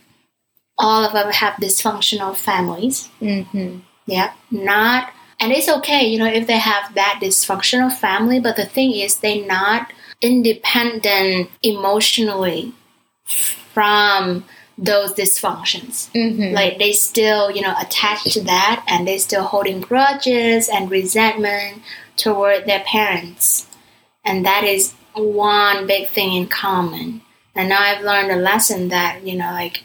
[0.78, 3.08] All of them have dysfunctional families.
[3.20, 3.78] Mm-hmm.
[4.06, 8.38] Yeah, not, and it's okay, you know, if they have that dysfunctional family.
[8.38, 12.72] But the thing is, they're not independent emotionally
[13.24, 14.44] from
[14.76, 16.10] those dysfunctions.
[16.12, 16.54] Mm-hmm.
[16.54, 21.82] Like they still, you know, attached to that, and they still holding grudges and resentment
[22.16, 23.66] toward their parents,
[24.24, 27.22] and that is one big thing in common.
[27.54, 29.84] And now I've learned a lesson that you know, like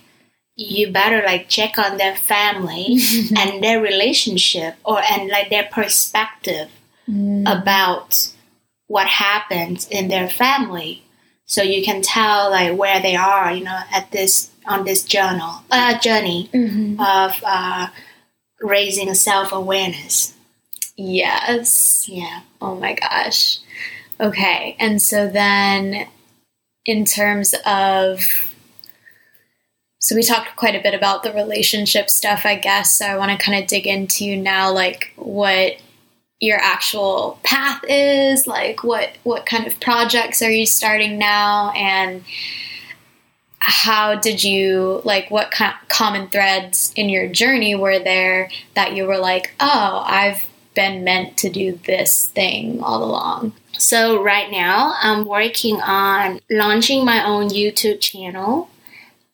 [0.56, 2.98] you better like check on their family
[3.38, 6.70] and their relationship or and like their perspective
[7.48, 8.32] about
[8.90, 11.02] what happens in their family
[11.46, 15.64] so you can tell like where they are you know at this on this journal
[15.72, 17.00] uh, journey Mm-hmm.
[17.00, 17.88] of uh,
[18.62, 20.34] raising self-awareness
[21.02, 22.06] Yes.
[22.10, 23.60] yeah Oh my gosh.
[24.20, 24.76] Okay.
[24.80, 26.08] And so then,
[26.86, 28.20] in terms of,
[30.00, 32.98] so we talked quite a bit about the relationship stuff, I guess.
[32.98, 35.78] So I want to kind of dig into now, like what
[36.40, 42.24] your actual path is, like what what kind of projects are you starting now, and
[43.60, 49.06] how did you like what co- common threads in your journey were there that you
[49.06, 53.52] were like, oh, I've been meant to do this thing all along.
[53.78, 58.70] so right now i'm working on launching my own youtube channel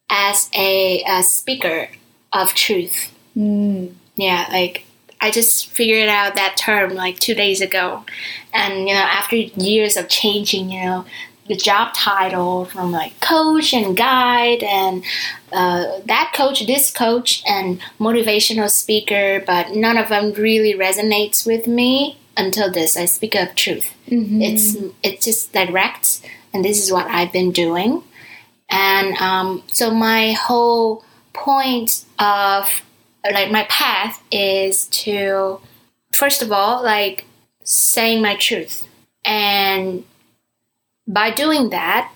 [0.10, 1.90] as a, a speaker
[2.34, 3.94] of truth Mm.
[4.16, 4.85] Yeah, like
[5.26, 8.06] I just figured out that term like two days ago,
[8.54, 11.06] and you know after years of changing, you know
[11.48, 15.04] the job title from like coach and guide and
[15.52, 21.66] uh, that coach, this coach, and motivational speaker, but none of them really resonates with
[21.66, 22.96] me until this.
[22.96, 23.96] I speak of truth.
[24.08, 24.42] Mm-hmm.
[24.44, 26.22] It's it's just direct,
[26.54, 28.04] and this is what I've been doing.
[28.70, 32.85] And um, so my whole point of
[33.34, 35.60] like my path is to
[36.14, 37.26] first of all like
[37.64, 38.88] saying my truth,
[39.24, 40.04] and
[41.08, 42.12] by doing that,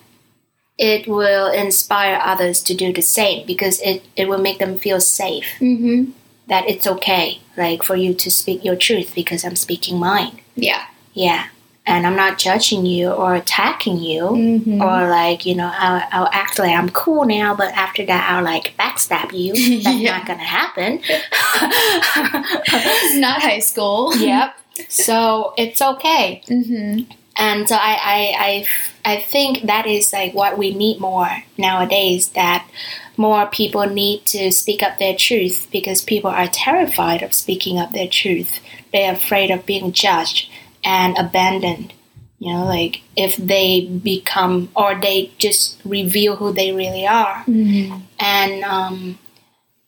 [0.78, 5.00] it will inspire others to do the same because it, it will make them feel
[5.00, 6.12] safe Mm-hmm.
[6.48, 10.40] that it's okay like for you to speak your truth because I'm speaking mine.
[10.56, 10.86] Yeah.
[11.12, 11.48] Yeah.
[11.86, 14.80] And I'm not judging you or attacking you, Mhm.
[14.80, 18.44] or like you know, I'll, I'll act like I'm cool now, but after that, I'll
[18.44, 19.52] like backstab you.
[19.82, 20.18] That's Yeah.
[20.18, 21.00] not gonna happen.
[21.08, 24.14] It's not high school.
[24.16, 24.54] yep.
[24.88, 27.00] So it's okay, hmm
[27.36, 28.66] and so I, I,
[29.06, 32.30] I, I think that is like what we need more nowadays.
[32.30, 32.68] That
[33.16, 37.92] more people need to speak up their truth because people are terrified of speaking up
[37.92, 38.60] their truth.
[38.92, 40.49] They're afraid of being judged
[40.84, 41.92] and abandoned.
[42.38, 47.42] You know, like if they become or they just reveal who they really are.
[47.42, 49.18] hmm And um,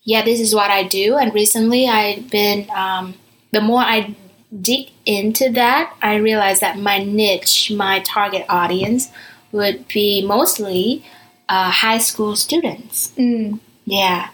[0.05, 1.17] yeah, this is what I do.
[1.17, 3.15] And recently, I've been um,
[3.53, 4.15] the more I
[4.61, 9.11] dig into that, I realized that my niche, my target audience,
[9.51, 11.05] would be mostly
[11.49, 13.13] uh, high school students.
[13.17, 13.61] Mm.
[13.85, 14.31] Yeah.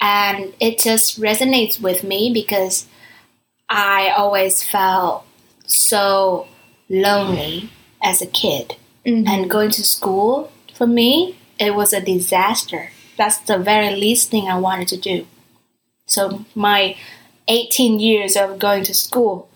[0.00, 2.86] And it just resonates with me because
[3.68, 5.25] I always felt
[5.66, 6.46] so
[6.88, 7.70] lonely
[8.02, 8.76] as a kid.
[9.04, 9.28] Mhm.
[9.28, 12.90] And going to school, for me, it was a disaster.
[13.16, 15.26] That's the very least thing I wanted to do.
[16.06, 16.96] So my
[17.48, 19.48] 18 years of going to school,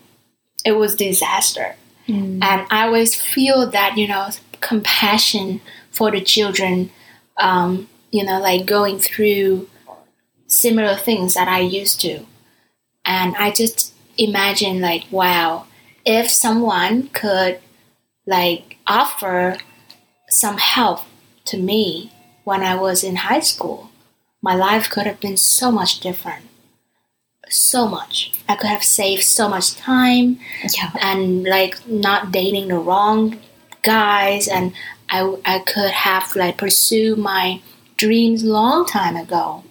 [0.64, 1.76] it was disaster.
[2.08, 2.42] Mm.
[2.42, 4.28] And I always feel that, you know,
[4.60, 6.90] compassion for the children,
[7.36, 9.68] um, you know, like going through
[10.46, 12.26] similar things that I used to.
[13.04, 15.66] And I just imagine, like, wow,
[16.04, 17.60] if someone could,
[18.26, 19.56] like, offer
[20.28, 21.00] some help
[21.46, 22.12] to me
[22.44, 23.90] when I was in high school,
[24.42, 26.44] my life could have been so much different.
[27.48, 28.32] So much.
[28.48, 30.38] I could have saved so much time
[30.76, 30.92] Yeah.
[31.00, 33.40] and like not dating the wrong
[33.82, 34.72] guys and
[35.08, 37.60] I, I could have like pursued my
[37.96, 39.64] dreams long time ago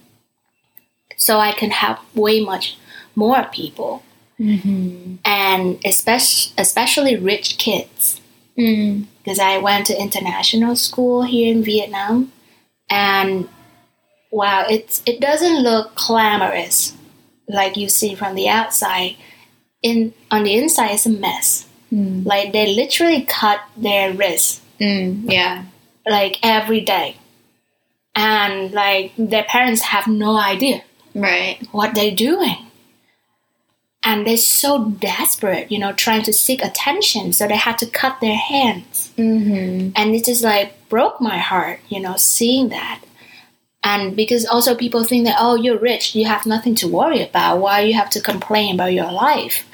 [1.15, 2.77] so I can help way much
[3.15, 4.03] more people
[4.39, 8.21] hmm and especially especially rich kids
[8.57, 9.05] Mm.
[9.23, 12.31] because I went to international school here in Vietnam
[12.89, 13.47] and
[14.31, 16.93] wow it's it doesn't look glamorous
[17.47, 19.15] like you see from the outside
[19.81, 22.25] in on the inside it's a mess Mm.
[22.25, 25.23] like they literally cut their wrists Mm.
[25.31, 25.63] Yeah.
[26.07, 27.15] like every day
[28.15, 30.83] and like their parents have no idea
[31.15, 31.57] Right.
[31.71, 32.57] what they're doing
[34.03, 37.33] and they're so desperate you know trying to seek attention.
[37.33, 39.11] So they had to cut their hands.
[39.15, 43.01] Hmm and it just like broke my heart you know seeing that.
[43.83, 46.15] And because also people think that oh you're rich.
[46.15, 47.59] You have nothing to worry about.
[47.59, 49.65] Why you have to complain about your life?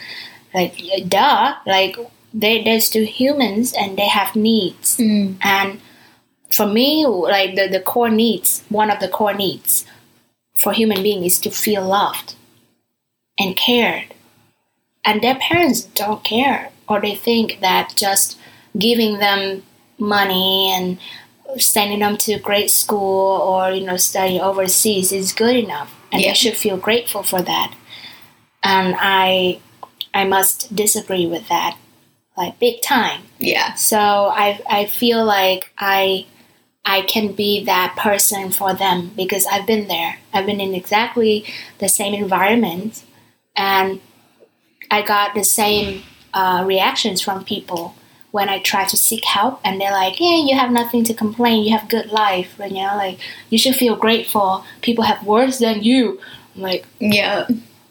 [0.54, 1.56] Like duh.
[1.66, 1.98] Like
[2.34, 4.98] they, they're still humans and they have needs.
[4.98, 5.38] Mm.
[5.42, 5.80] and
[6.52, 9.86] for me like the, the core needs one of the core needs
[10.56, 12.36] for human being is to feel loved
[13.40, 14.14] and cared
[15.06, 18.38] and their parents don't care or they think that just
[18.78, 19.64] giving them
[19.98, 20.98] money and
[21.60, 26.30] sending them to great school or you know study overseas is good enough and Yeah.
[26.30, 27.74] they should feel grateful for that
[28.64, 29.60] and i
[30.14, 31.78] i must disagree with that
[32.38, 33.74] like big time Yeah.
[33.76, 33.98] so
[34.46, 36.26] I I feel like I
[36.84, 40.20] I can be that person for them because I've been there.
[40.34, 41.44] I've been in exactly
[41.80, 43.02] the same environment,
[43.56, 44.00] and
[44.92, 47.96] I got the same uh, reactions from people
[48.32, 51.64] when I try to seek help, and they're like, "Yeah, you have nothing to complain.
[51.64, 53.18] You have good life, and you know, like
[53.50, 54.66] you should feel grateful.
[54.82, 56.20] People have worse than you."
[56.56, 57.48] I'm like, Yeah.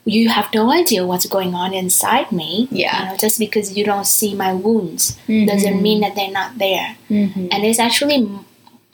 [0.06, 2.68] you have no idea what's going on inside me.
[2.70, 2.98] Yeah.
[2.98, 6.96] You know, just because you don't see my wounds doesn't mean that they're not there.
[7.08, 8.46] hmm And it's actually m-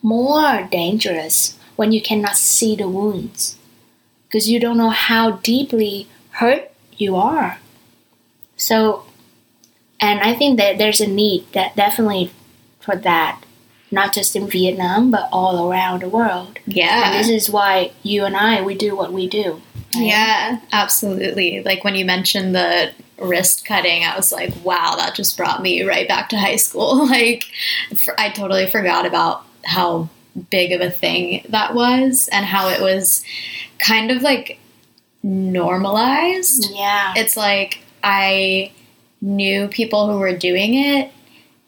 [0.03, 3.57] more dangerous when you cannot see the wounds
[4.27, 6.09] because you don't know how deeply
[6.43, 7.59] hurt you are.
[8.61, 9.05] So,
[10.01, 12.31] and I think that there's a need that definitely
[12.81, 13.43] for that,
[13.91, 16.59] not just in Vietnam but all around the world.
[16.67, 17.13] And Yeah.
[17.17, 19.63] this is why you and I we do what we do.
[19.95, 20.05] right?
[20.05, 21.63] Yeah, absolutely.
[21.63, 25.83] Like when you mentioned the wrist cutting, I was like, wow, that just brought me
[25.83, 27.07] right back to high school.
[27.11, 27.45] Like,
[28.19, 30.09] I totally forgot about how
[30.51, 33.25] big of a thing that was and how it was
[33.79, 34.59] kind of like
[35.23, 36.69] normalized.
[36.73, 37.13] Yeah.
[37.17, 38.73] It's like I
[39.21, 41.11] knew people who were doing it,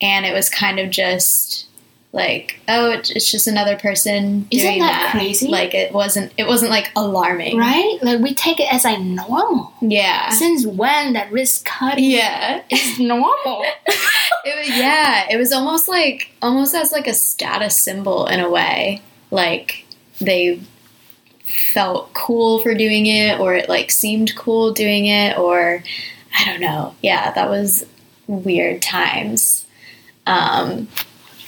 [0.01, 1.66] and it was kind of just
[2.14, 5.49] like, oh, it's just another person Isn't doing that crazy?
[5.49, 6.33] Like it wasn't.
[6.37, 7.99] It wasn't like alarming, Right?
[8.03, 9.72] Like we take it as like normal.
[9.80, 10.28] Yeah.
[10.30, 12.62] Since when that risk cutting Yeah.
[12.70, 13.64] is normal?
[14.45, 18.51] It was, yeah, it was almost like almost as like a status symbol in a
[18.51, 19.01] way.
[19.30, 19.85] Like
[20.20, 20.61] they
[21.72, 25.85] felt cool for doing it or it like seemed cool doing it or
[26.35, 26.95] I don't know.
[27.03, 27.85] Yeah, that was
[28.26, 29.66] weird times.
[30.26, 30.89] Um,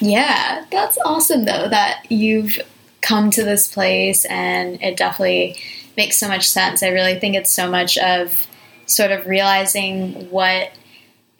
[0.01, 2.59] yeah, that's awesome though that you've
[3.01, 5.57] come to this place and it definitely
[5.97, 6.83] makes so much sense.
[6.83, 8.47] I really think it's so much of
[8.87, 10.73] sort of realizing what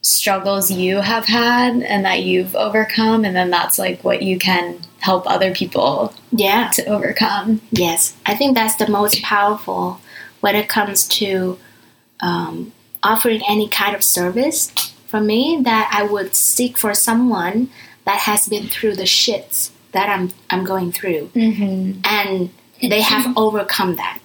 [0.03, 4.79] struggles you have had and that you've overcome and then that's like what you can
[5.01, 9.99] help other people yeah to overcome yes i think that's the most powerful
[10.41, 11.59] when it comes to
[12.21, 12.71] um,
[13.05, 14.71] offering any kind of service
[15.07, 17.69] for me that i would seek for someone
[18.05, 22.01] that has been through the shits that i'm i'm going through mm-hmm.
[22.05, 22.51] and
[22.81, 24.19] they have overcome that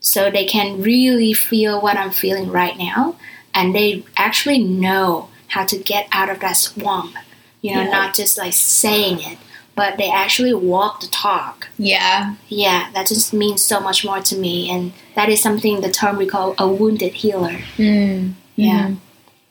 [0.00, 3.16] so they can really feel what i'm feeling right now
[3.54, 7.14] and they actually know how to get out of that swamp.
[7.62, 7.90] You know, Yeah.
[7.90, 9.38] not just like saying it,
[9.76, 11.68] but they actually walk the talk.
[11.78, 15.90] yeah Yeah, that just means so much more to me, and that is something the
[15.90, 17.58] term we call a wounded healer.
[17.76, 18.32] mm.
[18.56, 18.86] Yeah.
[18.88, 18.96] Mhm.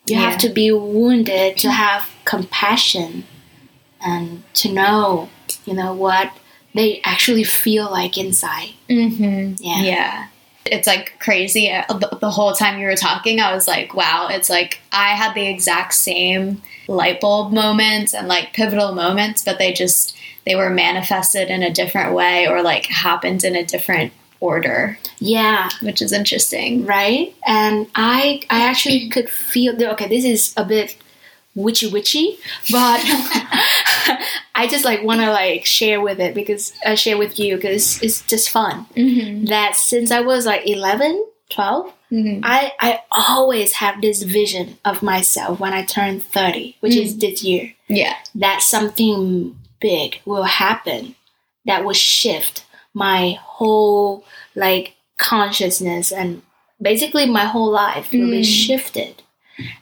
[0.06, 0.30] You Yeah.
[0.30, 3.26] have to be wounded to have compassion
[4.02, 5.30] and to know,
[5.66, 6.32] you know, what
[6.76, 8.72] they actually feel like inside.
[8.90, 9.56] Mm-hmm.
[9.60, 9.82] Yeah.
[9.82, 10.26] Yeah.
[10.66, 11.70] It's like crazy.
[11.72, 11.84] Uh,
[12.22, 15.46] the whole time you were talking, I was like, wow, it's like I had the
[15.48, 20.16] exact same light bulb moments and like pivotal moments, but they just,
[20.46, 25.70] they were manifested in a different way or like happened in a different order, Yeah,
[25.82, 26.86] which is interesting.
[26.86, 30.98] right and i i actually could feel okay this is a bit
[31.56, 32.38] witchy witchy
[32.72, 33.00] but
[34.56, 38.02] i just like want to like share with it because i share with you because
[38.02, 39.46] it's just fun Mm-hmm.
[39.46, 42.42] that since i was like 11 12 Mm-hmm.
[42.44, 47.44] i i always have this vision of myself when i turn 30 which is this
[47.44, 48.14] year Yeah.
[48.36, 51.16] that something big will happen
[51.66, 54.24] that will shift my whole
[54.56, 56.44] like consciousness and
[56.80, 58.66] basically my whole life will be Mm.
[58.66, 59.24] shifted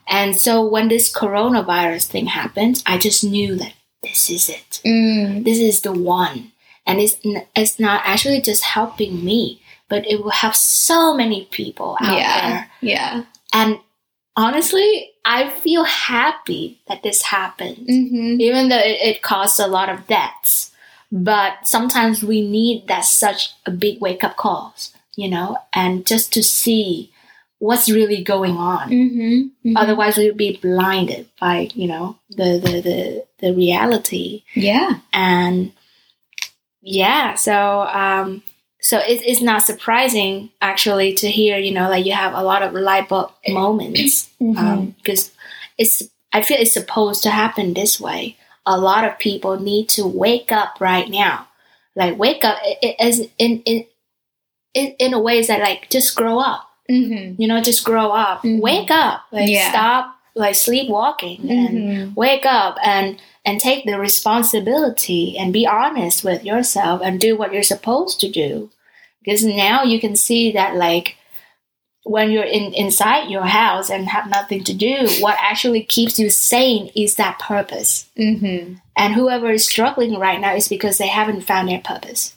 [0.07, 5.43] and so when this coronavirus thing happened i just knew that this is it Mm.
[5.43, 6.51] this is the one
[6.87, 7.17] and it's,
[7.55, 9.60] it's not actually just helping me
[9.91, 12.41] but it will help so many people out Yeah.
[12.49, 12.61] there
[12.93, 13.23] Yeah.
[13.53, 13.71] and
[14.35, 18.41] honestly i feel happy that this happened Mm-hmm.
[18.47, 20.53] even though it, it caused a lot of deaths.
[21.13, 24.73] But sometimes we need that such a big wake up call,
[25.17, 27.11] you know, and just to see
[27.59, 28.85] what's really going on.
[28.89, 29.75] Mm-hmm.
[29.75, 34.43] Otherwise, we'll be blinded by, you know, the, the, the, the reality.
[34.55, 34.99] Yeah.
[35.11, 35.73] And
[36.81, 38.41] yeah, so, um,
[38.81, 42.63] so it, it's not surprising actually to hear, you know, like you have a lot
[42.63, 44.57] of light bulb moments Mhm.
[44.57, 45.31] um, because
[45.77, 46.03] it's
[46.33, 48.37] I feel it's supposed to happen this way.
[48.65, 51.47] A lot of people need to wake up right now,
[51.95, 52.57] like wake up
[52.99, 53.85] as in in
[54.73, 57.41] in, in a ways that like just grow up, Mm-hmm.
[57.41, 58.61] you know, just grow up, Mhm.
[58.61, 59.69] wake up, like Yeah.
[59.69, 62.13] stop like sleepwalking and Mm-hmm.
[62.15, 67.53] wake up and and take the responsibility and be honest with yourself and do what
[67.53, 68.69] you're supposed to do.
[69.23, 71.15] Because now you can see that like
[72.03, 76.29] when you're in inside your house and have nothing to do what actually keeps you
[76.29, 78.09] sane is that purpose.
[78.17, 78.75] Mm-hmm.
[78.95, 82.33] and whoever is struggling right now is because they haven't found their purpose.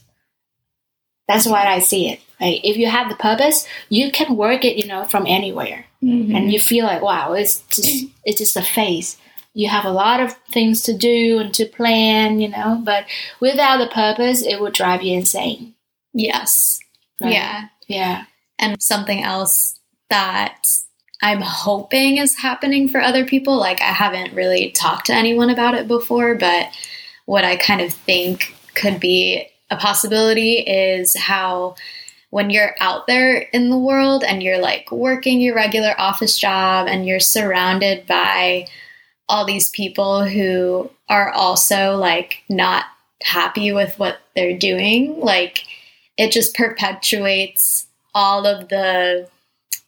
[1.26, 2.20] That's why i see it.
[2.40, 5.86] Like if you have the purpose you can work it you know from anywhere.
[6.02, 6.36] Mm-hmm.
[6.36, 9.16] and you feel like wow it's just it's just a phase
[9.54, 13.06] you have a lot of things to do and to plan you know but
[13.40, 15.74] without the purpose it would drive you insane
[16.14, 16.78] Yes.
[17.20, 17.32] right?
[17.32, 17.68] Yeah.
[17.88, 18.24] yeah
[18.58, 19.78] And something else
[20.10, 20.62] that
[21.22, 25.74] I'm hoping is happening for other people, like I haven't really talked to anyone about
[25.74, 26.68] it before, but
[27.26, 31.76] what I kind of think could be a possibility is how
[32.30, 36.88] when you're out there in the world and you're like working your regular office job
[36.88, 38.66] and you're surrounded by
[39.28, 42.84] all these people who are also like not
[43.22, 45.64] happy with what they're doing, like
[46.16, 49.28] it just perpetuates all of the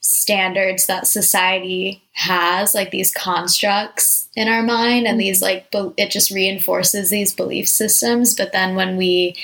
[0.00, 5.18] standards that society has like these constructs in our mind and mm-hmm.
[5.18, 8.34] these like be- it just reinforces these belief systems.
[8.34, 9.36] But then when we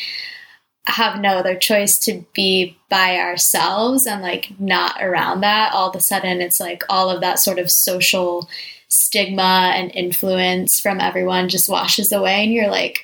[0.86, 5.97] have no other choice to be by ourselves and like not around that all of
[5.97, 8.49] a sudden it's like all of that sort of social
[8.93, 13.01] stigma and influence from everyone just washes away and you're like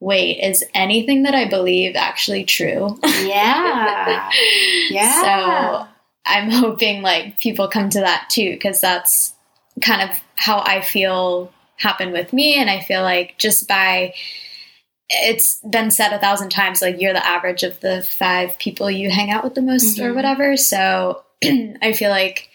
[0.00, 4.30] wait is anything that i believe actually true yeah
[4.90, 5.88] yeah so
[6.30, 9.32] I'm hoping like people come to that too, because that's
[9.80, 12.56] kind of how I feel happened with me.
[12.56, 14.12] And I feel like just by
[15.08, 19.10] it's been said a thousand times, like you're the average of the five people you
[19.10, 20.16] hang out with the most or Mhm.
[20.16, 20.56] whatever.
[20.58, 22.50] So I feel like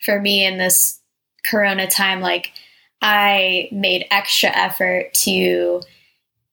[0.00, 0.97] for me in this
[1.44, 2.52] corona time, like
[3.00, 5.82] I made extra effort to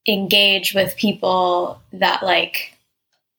[0.06, 2.72] engage with people that like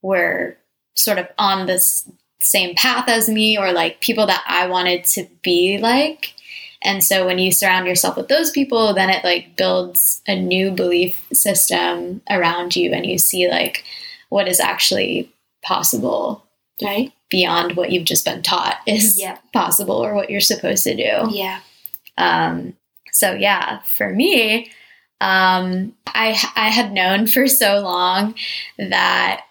[0.02, 0.58] were
[0.96, 2.10] sort of on this
[2.42, 6.34] same path as me or like people that I wanted to be like.
[6.84, 10.72] And so when you surround yourself with those people, then it like builds a new
[10.72, 13.84] belief system around you and you see like
[14.30, 15.32] what is actually
[15.64, 16.47] possible.
[16.84, 17.12] Right.
[17.30, 19.38] Beyond what you've just been taught is Yeah.
[19.54, 21.36] possible or what you're supposed to do.
[21.36, 21.60] Yeah.
[22.18, 22.74] Um,
[23.12, 24.72] so yeah, for me,
[25.22, 28.36] um, I I had known for so long
[28.78, 29.44] that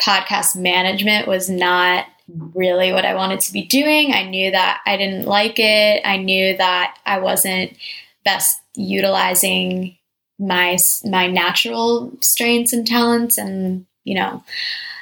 [0.00, 2.06] podcast management was not
[2.54, 4.14] really what I wanted to be doing.
[4.14, 6.00] I knew that I didn't like it.
[6.04, 7.72] I knew that I wasn't
[8.24, 9.96] best utilizing
[10.38, 14.42] my my natural strengths and talents and you know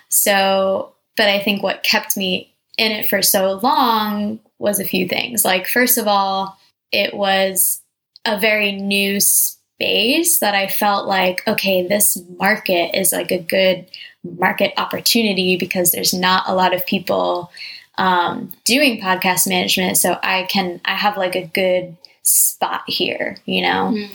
[0.08, 5.06] so but i think what kept me in it for so long was a few
[5.06, 5.44] things.
[5.44, 6.56] Like first of all
[6.92, 7.82] it was
[8.24, 13.86] a very new space that i felt like okay this market is like a good
[14.24, 17.50] market opportunity because there's not a lot of people
[17.96, 19.96] um, doing podcast management.
[19.96, 23.94] So i can i have like a good spot here you know?
[23.94, 24.10] Mhm.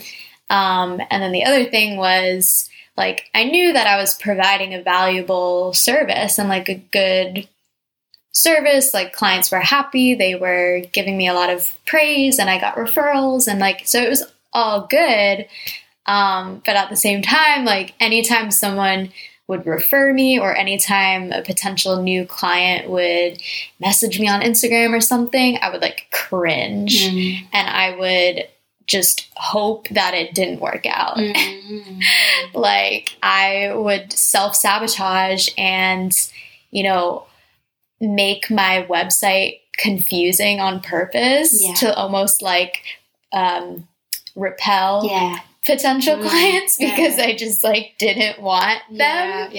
[0.49, 4.81] um, and then the other thing was like I knew that I was providing a
[4.81, 7.47] valuable service and like a good
[8.31, 8.93] service.
[8.93, 12.75] Like clients were happy, they were giving me a lot of praise, and I got
[12.75, 15.47] referrals, and like so it was all good.
[16.05, 19.11] Um, but at the same time, like anytime someone
[19.47, 23.41] would refer me or anytime a potential new client would
[23.79, 27.47] message me on Instagram or something, I would like cringe Mm.
[27.51, 28.47] and I would
[28.87, 31.17] just hope that it didn't work out.
[31.17, 32.01] Mm.
[32.53, 36.11] Like I would self sabotage and,
[36.71, 37.25] you know,
[37.99, 41.73] make my website confusing on purpose Yeah.
[41.75, 42.81] to almost like
[43.31, 43.87] um,
[44.35, 45.39] repel Yeah.
[45.65, 47.23] potential Mm, clients because yeah.
[47.25, 49.49] I just like didn't want them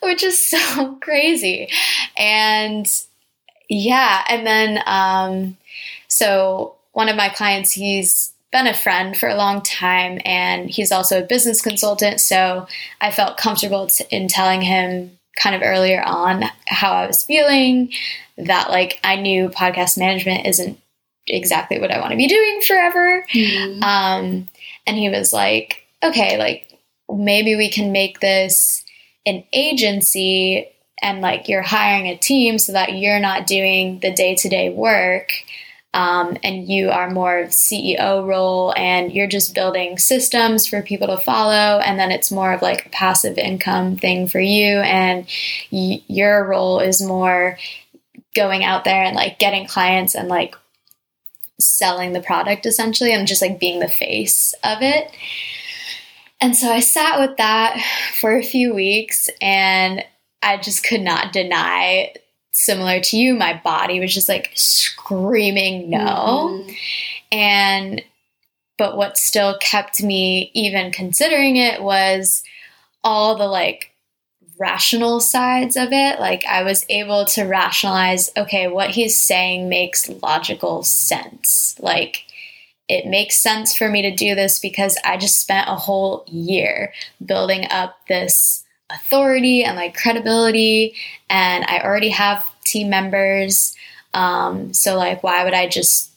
[0.00, 1.68] which is so crazy.
[2.16, 2.86] And
[3.68, 5.56] yeah, and then um,
[6.06, 10.90] so one of my clients, he's been a friend for a long time, and he's
[10.90, 12.20] also a business consultant.
[12.20, 12.66] So
[13.00, 17.92] I felt comfortable t- in telling him kind of earlier on how I was feeling.
[18.36, 20.80] That like I knew podcast management isn't
[21.28, 23.24] exactly what I want to be doing forever.
[23.32, 23.80] Mm.
[23.80, 24.48] Um,
[24.84, 26.68] and he was like, okay, like
[27.08, 28.84] maybe we can make this
[29.24, 30.66] an agency
[31.00, 34.68] and like you're hiring a team so that you're not doing the day to day
[34.68, 35.30] work.
[35.94, 41.08] Um, and you are more of CEO role and you're just building systems for people
[41.08, 41.80] to follow.
[41.80, 44.80] And then it's more of like a passive income thing for you.
[44.80, 45.26] And
[45.72, 47.58] y- your role is more
[48.36, 50.54] going out there and like getting clients and like
[51.60, 55.10] selling the product essentially and just like being the face of it.
[56.40, 57.82] And so I sat with that
[58.20, 60.04] for a few weeks and
[60.42, 62.14] I just could not deny
[62.58, 66.64] similar to you my body was just like screaming no.
[66.66, 66.76] Mhm.
[67.32, 68.02] and
[68.76, 72.42] but what still kept me even considering it was
[73.04, 73.92] all the like
[74.60, 76.18] rational sides of it.
[76.18, 81.76] Like i was able to rationalize okay what he's saying makes logical sense.
[81.80, 82.24] Like
[82.88, 86.92] it makes sense for me to do this because i just spent a whole year
[87.24, 90.94] building up this authority and like credibility
[91.28, 93.74] and i already have team members
[94.14, 96.10] um, so like why would i just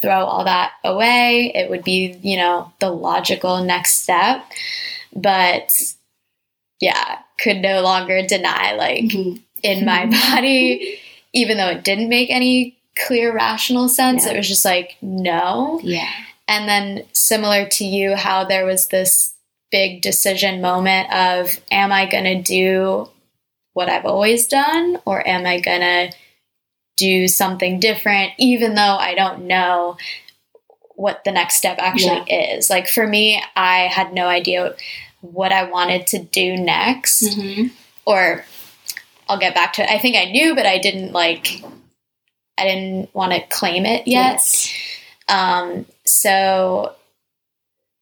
[0.00, 4.44] throw all that away it would be you know the logical next step
[5.14, 5.70] but
[6.80, 9.40] yeah could no longer deny like Mhm.
[9.62, 10.98] in my body
[11.32, 14.32] even though it didn't make any clear rational sense Yeah.
[14.32, 16.08] it was just like no Yeah.
[16.48, 19.33] and then similar to you how there was this
[19.74, 23.08] big decision moment of am i going to do
[23.72, 26.16] what i've always done or am i going to
[26.96, 29.96] do something different even though i don't know
[30.94, 34.74] what the next step actually is like for me i had no idea
[35.22, 37.70] what i wanted to do next Mhm.
[38.06, 38.44] or
[39.26, 39.88] I'll get back to it.
[39.88, 41.62] I think I knew, but I didn't like,
[42.58, 44.34] I didn't want to claim it yet.
[44.34, 44.70] Yes.
[45.30, 46.92] Um, so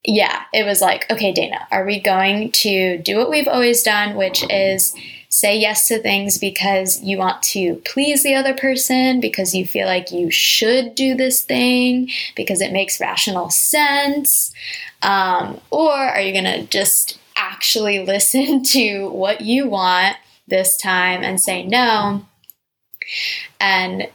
[0.04, 4.16] yeah, it was like, okay, Dana, are we going to do what we've always done,
[4.16, 4.94] which is
[5.28, 9.86] say yes to things because you want to please the other person, because you feel
[9.86, 14.52] like you should do this thing, because it makes rational sense?
[15.02, 20.16] Um, or are you going to just actually listen to what you want
[20.48, 22.26] this time and say no?
[23.60, 24.08] And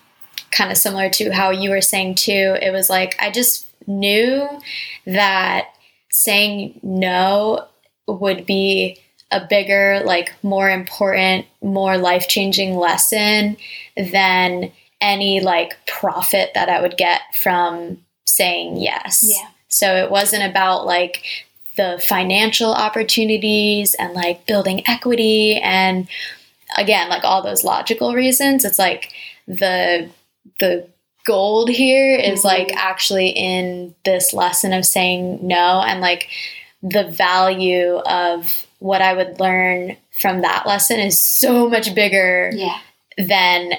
[0.51, 4.47] kind of similar to how you were saying too, it was like, I just knew
[5.05, 5.69] that
[6.17, 7.67] saying no
[8.07, 8.97] would be
[9.29, 13.55] a bigger, like more important, more life changing lesson
[13.95, 19.23] than any like profit that I would get from saying yes.
[19.23, 19.49] Yeah.
[19.67, 21.23] So it wasn't about like
[21.75, 26.07] the financial opportunities and like building equity and
[26.77, 28.65] again like all those logical reasons.
[28.65, 29.11] It's like
[29.47, 30.09] the
[30.59, 30.87] the
[31.27, 32.47] gold here is Mm-hmm.
[32.47, 36.29] like actually in this lesson of saying no and like
[36.81, 42.79] the value of what I would learn from that lesson is so much bigger Yeah.
[43.17, 43.73] than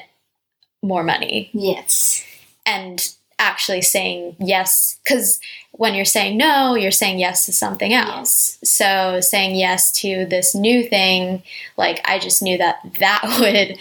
[0.83, 2.23] more money Yes.
[2.67, 2.99] and
[3.41, 5.41] actually saying yes because
[5.73, 10.57] when you're saying no you're saying yes to something else so saying yes to this
[10.57, 11.41] new thing
[11.77, 13.79] like i just knew that that would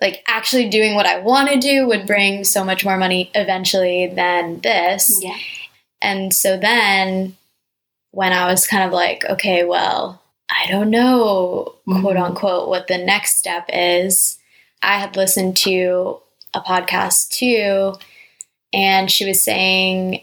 [0.00, 4.06] like actually doing what i want to do would bring so much more money eventually
[4.08, 5.36] than this Yeah.
[6.02, 7.36] and so then
[8.12, 12.22] when I was kind of like, okay, well, I don't know, quote Mhm.
[12.24, 14.38] unquote, what the next step is,
[14.80, 16.20] I had listened to
[16.54, 17.98] a podcast too,
[18.72, 20.22] and she was saying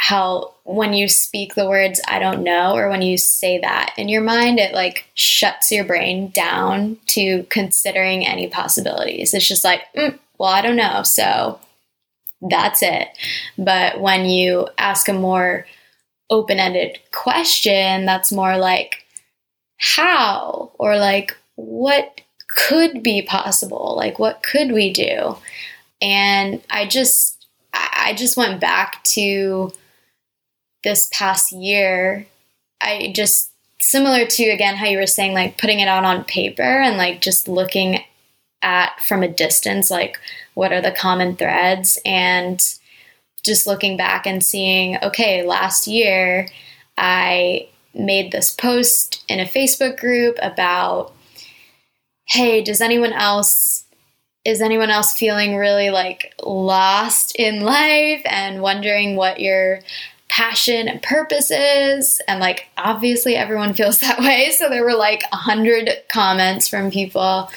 [0.00, 4.08] how when you speak the words I don't know, or when you say that in
[4.08, 9.34] your mind, it like shuts your brain down to considering any possibilities.
[9.34, 11.02] It's just like, mm, well, I don't know.
[11.02, 11.60] So
[12.40, 13.08] that's it.
[13.58, 15.66] But when you ask a more
[16.30, 19.04] open ended question that's more like,
[19.76, 20.72] how?
[20.78, 23.96] Or like, what could be possible?
[23.98, 25.36] Like, what could we do?
[26.00, 29.72] And I just, I I just went back to
[30.82, 32.26] this past year.
[32.80, 33.50] I just,
[33.80, 37.20] similar to again how you were saying, like putting it out on paper and like
[37.20, 38.02] just looking
[38.62, 40.18] at from a distance, like
[40.54, 42.60] what are the common threads and
[43.44, 46.48] just looking back and seeing, okay, last year
[46.98, 51.12] I made this post in a Facebook group about,
[52.26, 53.84] hey, does anyone else
[54.44, 59.80] is anyone else feeling really like lost in life and wondering what your
[60.30, 64.52] passion and purpose is and like obviously everyone feels that way.
[64.56, 67.50] So there were like a hundred comments from people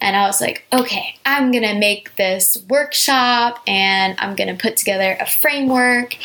[0.00, 5.16] and i was like okay i'm gonna make this workshop and i'm gonna put together
[5.20, 6.16] a framework.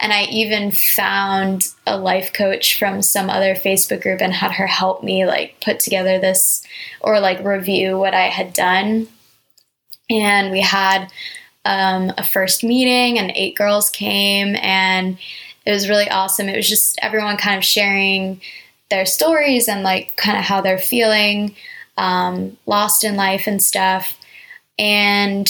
[0.00, 4.66] And i even found a life coach from some other facebook group and had her
[4.66, 6.66] help me like put together this
[7.00, 9.08] or like review what i had done.
[10.10, 11.10] And we had
[11.64, 15.18] um, a first meeting and eight girls came and
[15.64, 16.48] it was really awesome.
[16.48, 18.40] It was just everyone kind of sharing
[18.90, 21.54] their stories and like kind of how they're feeling
[21.96, 24.18] um, lost in life and stuff.
[24.78, 25.48] And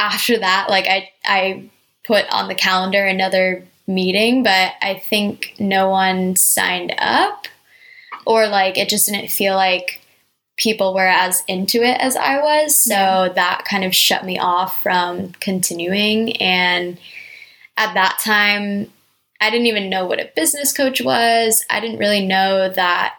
[0.00, 1.62] after that like i i
[2.04, 7.46] put on the calendar another meeting but i think no one signed up
[8.26, 10.00] or like it just didn't feel like
[10.60, 12.76] people were as into it as I was.
[12.76, 13.28] So Yeah.
[13.34, 16.36] that kind of shut me off from continuing.
[16.36, 16.98] And
[17.78, 18.92] at that time,
[19.40, 21.64] I didn't even know what a business coach was.
[21.70, 23.14] I didn't really know that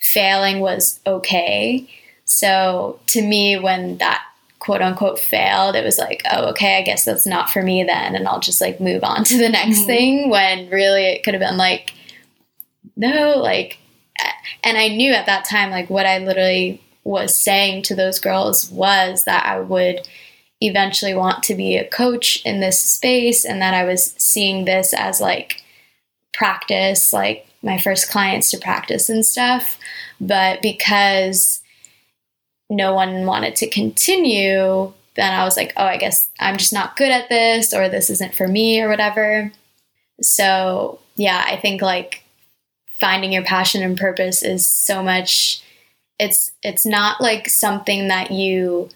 [0.00, 1.88] failing was okay.
[2.24, 4.22] So to me, when that
[4.60, 8.14] quote unquote failed, it was like, oh, okay, I guess that's not for me then.
[8.14, 9.86] And I'll just like move on to the next Mhm.
[9.86, 11.92] thing when really it could have been like,
[12.96, 13.78] no, like,
[14.64, 18.70] and I knew at that time, like, what I literally was saying to those girls
[18.70, 20.06] was that I would
[20.60, 24.92] eventually want to be a coach in this space and that I was seeing this
[24.92, 25.62] as like
[26.34, 29.78] practice, like my first clients to practice and stuff.
[30.20, 31.62] But because
[32.68, 36.96] no one wanted to continue, then I was like, oh, I guess I'm just not
[36.96, 39.52] good at this or this isn't for me or whatever.
[40.20, 42.24] So, yeah, I think like
[43.00, 45.62] finding your passion and purpose is so much
[46.18, 48.90] it's it's not like something that you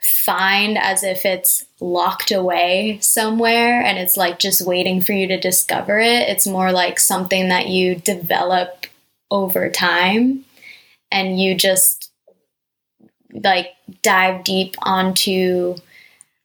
[0.00, 5.38] find as if it's locked away somewhere and it's like just waiting for you to
[5.38, 6.28] discover it.
[6.28, 8.86] It's more like something that you develop
[9.30, 10.44] over time
[11.10, 12.10] and you just
[13.32, 13.68] like
[14.02, 15.76] dive deep onto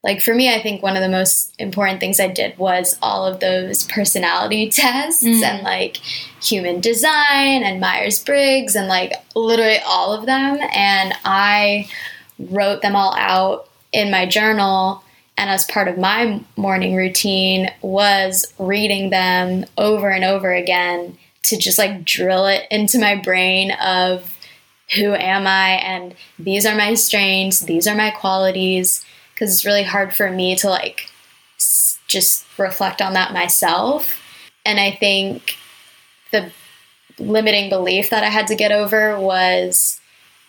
[0.08, 3.26] like for me i think one of the most important things i did was all
[3.26, 5.42] of those personality tests Mm.
[5.42, 5.96] and like
[6.42, 10.58] human design and myers-briggs and like literally all of them.
[10.74, 11.88] And i
[12.38, 15.02] wrote them all out in my journal.
[15.36, 21.56] And as part of my morning routine was reading them over and over again to
[21.56, 24.36] just like drill it into my brain of
[24.96, 25.70] who am I?
[25.92, 29.04] And these are my strengths, these are my qualities
[29.38, 31.08] because it's really hard for me to like
[31.58, 34.20] s- just reflect on that myself.
[34.66, 35.56] And I think
[36.32, 36.50] the
[37.20, 40.00] limiting belief that I had to get over was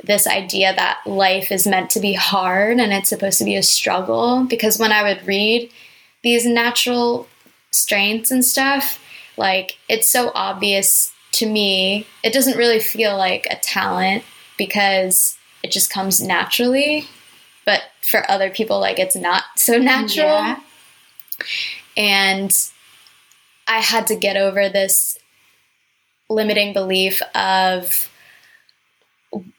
[0.03, 3.63] this idea that life is meant to be hard and it's supposed to be a
[3.63, 4.45] struggle.
[4.45, 5.71] Because when I would read
[6.23, 7.27] these natural
[7.69, 8.99] strengths and stuff,
[9.37, 12.07] like it's so obvious to me.
[12.23, 14.23] It doesn't really feel like a talent
[14.57, 17.07] because it just comes naturally.
[17.69, 20.25] But for other people, like it's not so natural.
[20.25, 20.59] Yeah.
[21.95, 22.51] And
[23.67, 25.19] I had to get over this
[26.31, 28.09] limiting belief of,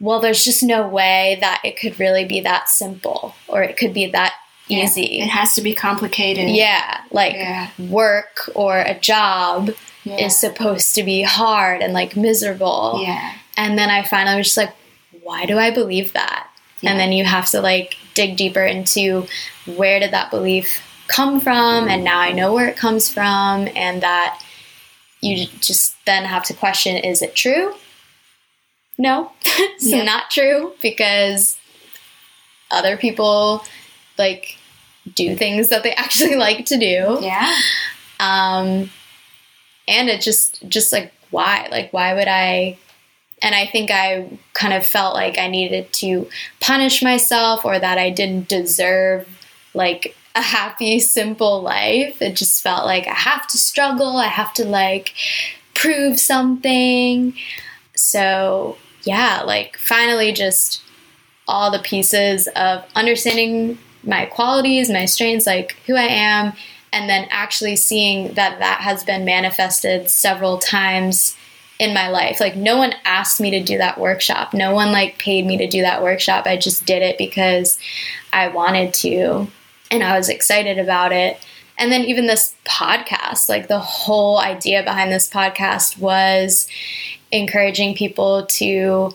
[0.01, 3.95] well, there's just no way that it could really be that simple or it could
[3.95, 4.35] be that
[4.69, 5.03] easy.
[5.03, 6.51] Yeah, it has to be complicated.
[6.51, 7.71] Yeah, like yeah.
[7.79, 9.71] work or a job
[10.03, 10.17] yeah.
[10.17, 12.99] is supposed to be hard and like miserable.
[13.05, 13.35] Yeah.
[13.57, 14.75] And then I finally was just like,
[15.23, 16.50] why do I believe that?
[16.83, 19.27] And then you have to like dig deeper into
[19.67, 24.03] where did that belief come from and now I know where it comes from and
[24.03, 24.41] that
[25.21, 27.75] you just then have to question is it true?
[28.97, 30.05] No, it's yeah.
[30.05, 31.59] not true because
[32.71, 33.65] other people
[34.19, 34.57] like
[35.15, 37.19] do things that they actually like to do.
[37.21, 37.55] Yeah.
[38.21, 38.91] Um
[39.89, 41.69] and it just just like why?
[41.71, 42.79] Like why would I
[43.43, 46.29] and I think I kind of felt like I needed to
[46.61, 49.29] punish myself or that I didn't deserve
[49.75, 52.21] like a happy, simple life.
[52.21, 55.15] It just felt like I have to struggle, I have to like
[55.75, 57.35] prove something.
[57.95, 60.83] So, yeah, like finally, just
[61.49, 66.53] all the pieces of understanding my qualities, my strengths, like who I am,
[66.93, 71.37] and then actually seeing that that has been manifested several times
[71.81, 72.41] in my life.
[72.41, 74.53] Like no one asked me to do that workshop.
[74.53, 76.47] No one like paid me to do that workshop.
[76.47, 77.79] I just did it because
[78.35, 79.49] I wanted to
[79.91, 81.41] and I was excited about it.
[81.79, 86.69] And then even this podcast, like the whole idea behind this podcast was
[87.33, 89.13] encouraging people to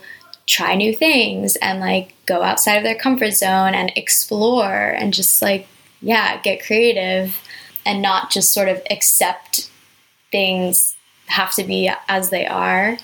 [0.47, 5.39] try new things and like go outside of their comfort zone and explore and just
[5.41, 5.68] like
[6.01, 7.39] yeah, get creative
[7.86, 9.70] and not just sort of accept
[10.32, 10.95] things
[11.28, 12.97] have to be as they are.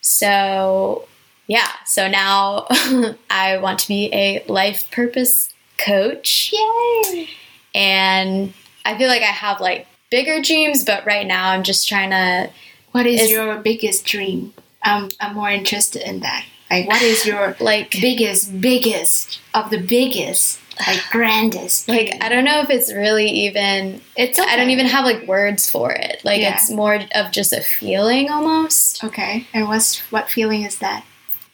[0.00, 1.06] So,
[1.46, 2.66] yeah, so now
[3.30, 6.52] I want to be a life purpose coach.
[6.52, 7.28] Yay!
[7.74, 8.52] And
[8.84, 12.50] I feel like I have like bigger dreams, but right now I'm just trying to.
[12.92, 14.54] What is, is your biggest dream?
[14.82, 16.46] I'm, I'm more interested in that.
[16.70, 21.88] Like, what is your like biggest, biggest of the biggest, like grandest?
[21.88, 24.00] Like, I don't know if it's really even.
[24.16, 24.38] It's.
[24.38, 24.50] Okay.
[24.50, 26.20] I don't even have like words for it.
[26.24, 26.54] Like, yeah.
[26.54, 29.04] it's more of just a feeling almost.
[29.04, 31.04] Okay, and what's what feeling is that?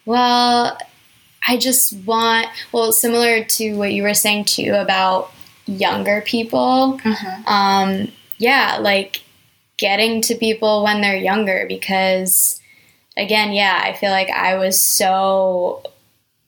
[0.04, 0.76] Well,
[1.46, 5.32] I just want, well, similar to what you were saying too about
[5.66, 7.00] younger people.
[7.04, 7.52] Uh-huh.
[7.52, 9.22] Um, yeah, like
[9.76, 12.60] getting to people when they're younger because,
[13.16, 15.82] again, yeah, I feel like I was so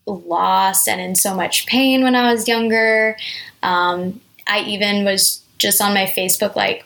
[0.06, 3.16] lost and in so much pain when I was younger.
[3.62, 6.84] Um, I even was just on my Facebook, like,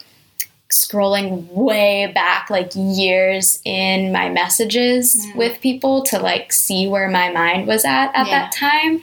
[0.70, 5.36] scrolling way back like years in my messages mm.
[5.36, 8.42] with people to like see where my mind was at at yeah.
[8.42, 9.00] that time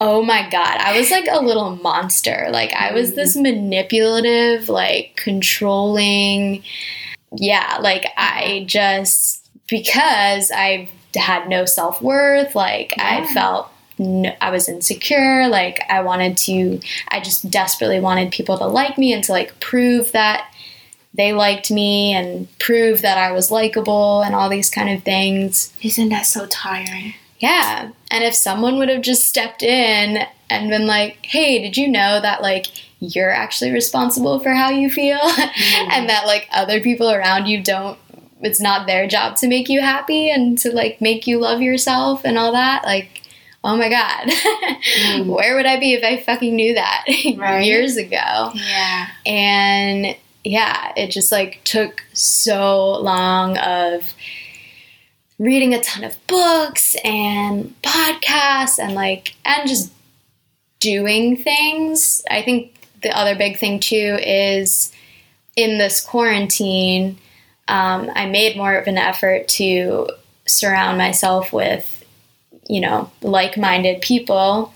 [0.00, 3.16] oh my god i was like a little monster like i was mm.
[3.16, 6.62] this manipulative like controlling
[7.36, 13.24] yeah like i just because i had no self-worth like yeah.
[13.24, 13.68] i felt
[14.40, 15.48] I was insecure.
[15.48, 19.60] Like, I wanted to, I just desperately wanted people to like me and to like
[19.60, 20.52] prove that
[21.14, 25.72] they liked me and prove that I was likable and all these kind of things.
[25.82, 27.14] Isn't that so tiring?
[27.38, 27.90] Yeah.
[28.10, 32.20] And if someone would have just stepped in and been like, hey, did you know
[32.20, 32.66] that like
[33.00, 35.18] you're actually responsible for how you feel?
[35.52, 35.90] Mm.
[35.90, 37.98] and that like other people around you don't,
[38.42, 42.22] it's not their job to make you happy and to like make you love yourself
[42.24, 42.84] and all that.
[42.84, 43.22] Like,
[43.64, 45.26] oh my God, mm.
[45.34, 47.04] where would I be if I fucking knew that
[47.36, 47.64] right?
[47.64, 48.50] years ago?
[48.54, 49.06] Yeah.
[49.24, 54.12] And yeah, it just like took so long of
[55.38, 59.92] reading a ton of books and podcasts and like and just
[60.80, 62.22] doing things.
[62.30, 64.92] I think the other big thing too is
[65.56, 67.18] in this quarantine,
[67.72, 70.08] um, I made more of an effort to
[70.46, 72.04] surround myself with,
[72.68, 74.74] you know, like minded people.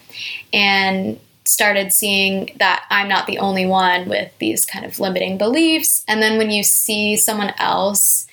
[0.53, 6.05] And started seeing that I'm not the only one with these kind of limiting beliefs.
[6.09, 8.27] And then when you see someone else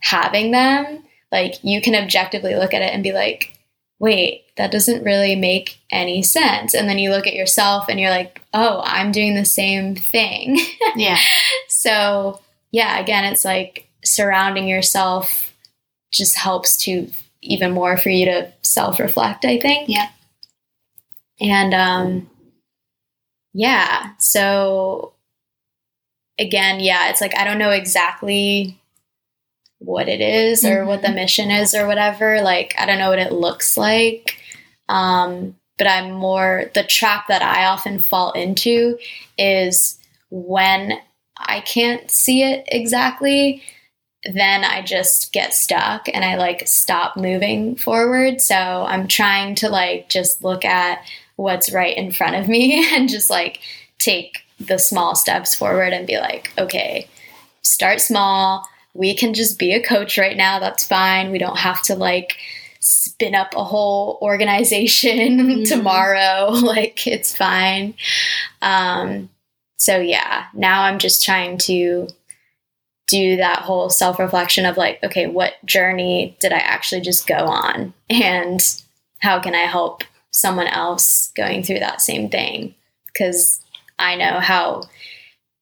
[0.00, 3.58] having them, like you can objectively look at it and be like,
[3.98, 6.74] wait, that doesn't really make any sense.
[6.74, 10.58] And then you look at yourself and you're like, oh, I'm doing the same thing.
[10.94, 11.18] Yeah.
[11.68, 15.52] so, yeah, again, it's like surrounding yourself
[16.12, 17.08] just helps to
[17.40, 19.88] even more for you to self reflect, I think.
[19.88, 20.08] Yeah.
[21.40, 22.30] And um,
[23.52, 25.12] yeah, so
[26.38, 28.78] again, yeah, it's like I don't know exactly
[29.78, 31.14] what it is or what the Mhm.
[31.16, 32.40] mission is or whatever.
[32.40, 34.38] Like, I don't know what it looks like.
[34.88, 38.98] Um, but I'm more, the trap that I often fall into
[39.36, 39.98] is
[40.30, 41.00] when
[41.36, 43.62] I can't see it exactly,
[44.30, 48.40] then I just get stuck and I like stop moving forward.
[48.40, 51.04] So I'm trying to like just look at
[51.36, 53.60] what's right in front of me and just like
[53.98, 57.08] take the small steps forward and be like, okay,
[57.62, 58.66] start small.
[58.94, 60.58] We can just be a coach right now.
[60.60, 61.32] That's fine.
[61.32, 62.36] We don't have to like
[62.80, 65.68] spin up a whole organization Mhm.
[65.68, 66.50] tomorrow.
[66.52, 67.94] Like it's fine.
[68.60, 69.30] Um,
[69.78, 72.06] so yeah, now I'm just trying to
[73.08, 77.46] do that whole self reflection of like, okay, what journey did I actually just go
[77.46, 77.92] on?
[78.08, 78.60] And
[79.20, 82.74] how can I help someone else going through that same thing?
[83.06, 83.60] Because
[83.98, 84.84] I know how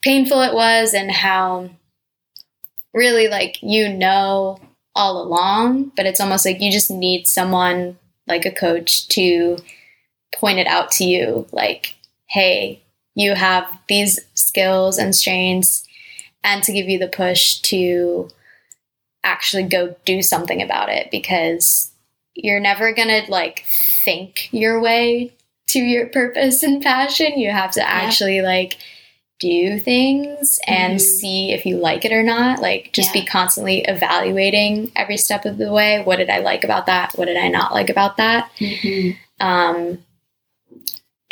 [0.03, 1.71] painful it was and how
[2.95, 4.59] really like you know
[4.95, 9.57] all along, but it's almost like you just need someone like a coach to
[10.35, 11.95] point it out to you like,
[12.27, 12.83] hey,
[13.15, 15.87] you have these skills and strengths
[16.43, 18.29] and to give you the push to
[19.23, 21.93] actually go do something about it because
[22.35, 25.33] you're never going to like think your way
[25.69, 28.79] to your purpose and passion you have to actually like
[29.39, 31.01] do things and Mhm.
[31.01, 33.23] see if you like it or not like just Yeah.
[33.23, 37.27] be constantly evaluating every step of the way what did i like about that what
[37.27, 39.17] did i not like about that Mhm.
[39.41, 40.05] um,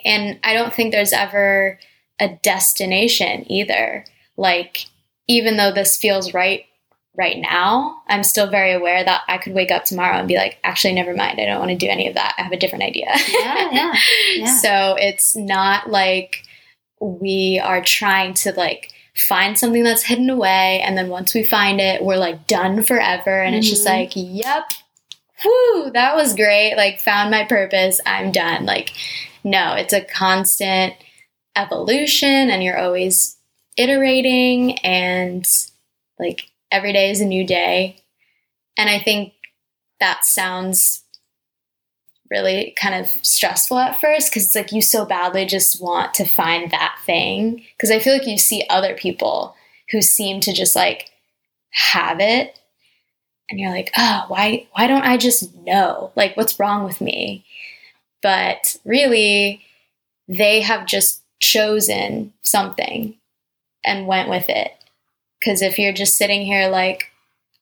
[0.04, 1.78] and I don't think there's ever
[2.20, 4.04] a destination either.
[4.36, 4.86] Like,
[5.28, 6.64] even though this feels right
[7.16, 10.58] right now, I'm still very aware that I could wake up tomorrow and be like,
[10.62, 11.40] actually, never mind.
[11.40, 12.34] I don't want to do any of that.
[12.38, 13.08] I have a different idea.
[13.28, 13.94] Yeah, yeah,
[14.36, 14.44] yeah.
[14.46, 16.44] So it's not like
[17.00, 20.80] we are trying to like find something that's hidden away.
[20.80, 23.42] And then once we find it, we're like done forever.
[23.42, 23.90] And it's just Mhm.
[23.90, 24.70] like, yep,
[25.44, 26.76] whoo, that was great.
[26.76, 28.00] Like, found my purpose.
[28.06, 28.64] I'm done.
[28.64, 28.92] Like,
[29.42, 30.94] no, it's a constant
[31.56, 33.36] evolution and you're always
[33.78, 35.48] iterating and
[36.18, 37.96] like every day is a new day.
[38.76, 39.32] And I think
[40.00, 41.02] that sounds
[42.30, 46.24] really kind of stressful at first because it's like you so badly just want to
[46.24, 47.64] find that thing.
[47.76, 49.56] Because I feel like you see other people
[49.90, 51.10] who seem to just like
[51.70, 52.58] have it
[53.48, 56.12] and you're like, oh, why why don't I just know?
[56.16, 57.46] Like what's wrong with me?
[58.22, 59.62] But really,
[60.26, 63.17] they have just chosen something
[63.84, 64.72] and went with it.
[65.38, 67.10] Because if you're just sitting here like,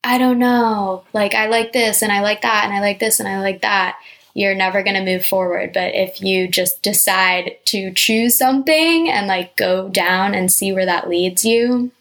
[0.03, 3.19] I don't know, like I like this and I like that and I like this
[3.19, 3.97] and I like that,
[4.33, 5.73] you're never going to move forward.
[5.73, 10.85] But if you just decide to choose something and like go down and see where
[10.85, 11.91] that leads you,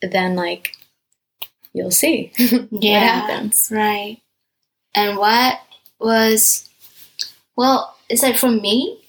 [0.00, 0.72] then like
[1.72, 3.68] you'll see what yeah, happens.
[3.72, 4.20] right.
[4.94, 5.60] And what
[6.00, 6.68] was,
[7.56, 9.00] well, it's like for me,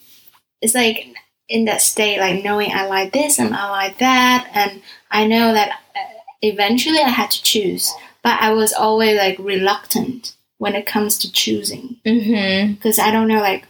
[0.62, 1.08] it's like
[1.50, 4.82] in that state, like knowing I like this and I like that, and
[5.12, 6.00] I know that uh,
[6.42, 7.92] eventually I had to choose,
[8.24, 12.74] but I was always like reluctant when it comes to choosing Mm-hmm.
[12.74, 13.66] because I don't know, like,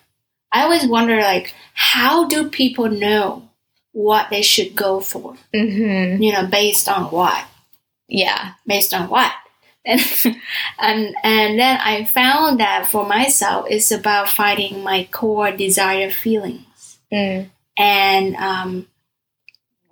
[0.52, 3.48] I always wonder, like, how do people know
[3.92, 5.36] what they should go for?
[5.54, 6.22] Mm-hmm.
[6.22, 7.46] You know, based on what?
[8.08, 8.54] Yeah.
[8.68, 9.32] based on what
[9.86, 10.02] and
[10.80, 16.66] and and then i found that for myself it's about finding my core desire feelings
[17.12, 17.50] Mm.
[17.80, 18.86] And um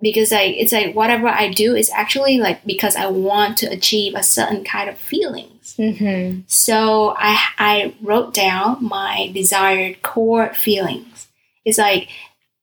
[0.00, 4.14] because like it's like whatever i do is actually like because i want to achieve
[4.14, 6.40] a certain kind of feelings Mm-hmm.
[6.46, 11.28] so i i wrote down my desired core feelings
[11.64, 12.08] it's like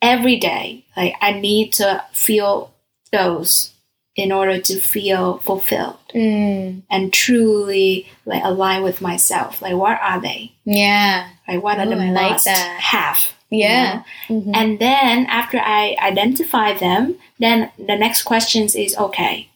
[0.01, 2.73] every day like i need to feel
[3.11, 3.71] those
[4.17, 6.84] in order to feel fulfilled Mm.
[6.89, 9.61] and truly like align with myself.
[9.61, 10.53] Like what are they?
[10.63, 11.28] Yeah.
[11.45, 12.80] Like what are the I like must that.
[12.80, 13.19] have?
[13.49, 14.03] You Yeah.
[14.29, 14.35] know?
[14.41, 14.51] Mhm.
[14.55, 19.49] And then after I identify them, then the next questions is okay.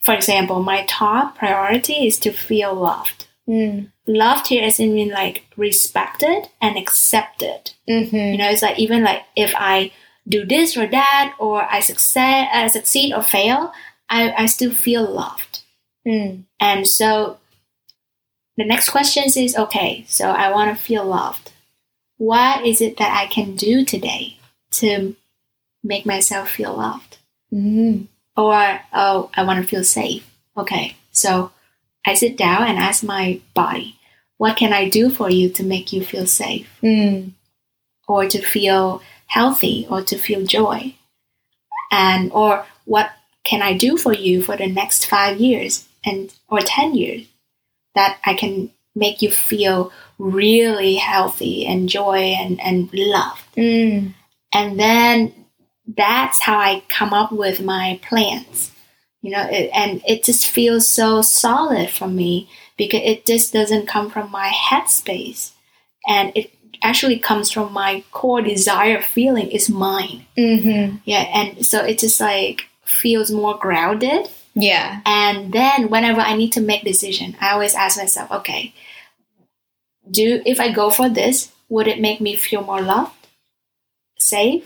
[0.00, 3.26] For example, my top priority is to feel loved.
[3.48, 3.90] Mm.
[4.06, 7.72] Loved here is in mean like respected and accepted.
[7.88, 8.16] Mm-hmm.
[8.16, 9.90] You know, it's like even like if I
[10.28, 13.72] do this or that, or I succeed, uh, succeed or fail,
[14.08, 15.60] I, I still feel loved.
[16.06, 16.44] Mm.
[16.60, 17.38] And so
[18.56, 21.52] the next question is okay, so I want to feel loved.
[22.18, 24.38] What is it that I can do today
[24.72, 25.14] to
[25.82, 27.18] make myself feel loved?
[27.52, 28.06] Mm.
[28.36, 30.28] Or, oh, I want to feel safe.
[30.56, 31.52] Okay, so
[32.06, 33.98] I sit down and ask my body,
[34.38, 36.68] what can I do for you to make you feel safe?
[36.82, 37.32] Mm.
[38.08, 40.94] Or to feel healthy or to feel joy?
[41.90, 43.10] And, or what
[43.44, 47.26] can I do for you for the next five years and, or 10 years
[47.94, 53.54] that I can make you feel really healthy and joy and, and loved?
[53.56, 54.14] Mm.
[54.52, 55.32] and then
[55.96, 58.72] that's how I come up with my plans.
[59.22, 63.86] You know, it, and it just feels so solid for me because it just doesn't
[63.86, 65.52] come from my headspace,
[66.06, 70.26] and it actually comes from my core desire feeling is mine.
[70.36, 70.96] Mm-hmm.
[71.04, 74.28] Yeah, and so it just like feels more grounded.
[74.54, 75.00] Yeah.
[75.04, 78.72] And then whenever I need to make decision, I always ask myself, okay,
[80.10, 83.12] do if I go for this, would it make me feel more loved,
[84.18, 84.64] safe,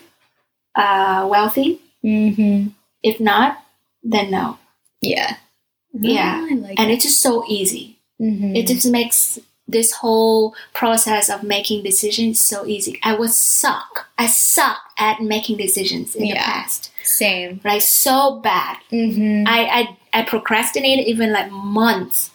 [0.75, 1.81] uh, wealthy?
[2.05, 2.69] Mm-hmm.
[3.03, 3.63] If not,
[4.03, 4.59] then no.
[5.01, 5.37] Yeah.
[5.93, 6.47] Yeah.
[6.51, 6.95] Oh, like And it.
[6.95, 7.99] it's just so easy.
[8.21, 8.57] Mhm.
[8.57, 12.99] It just makes this whole process of making decisions so easy.
[13.03, 14.09] I was suck.
[14.19, 16.91] I suck at making decisions in the past.
[17.05, 17.61] Same.
[17.65, 18.77] Like so bad.
[18.93, 19.45] Mm-hmm.
[19.47, 19.59] I,
[20.13, 22.31] I I procrastinated even like months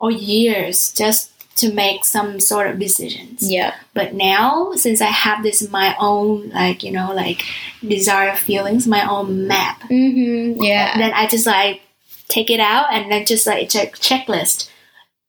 [0.00, 3.42] or years just to make some sort of decisions.
[3.50, 3.74] yeah.
[3.94, 7.42] But now, since I have this my own like you know like
[7.86, 10.62] desire feelings, my own map, Mm-hmm.
[10.62, 10.96] Yeah.
[10.98, 11.80] then I just like
[12.28, 14.68] take it out and then just like check checklist.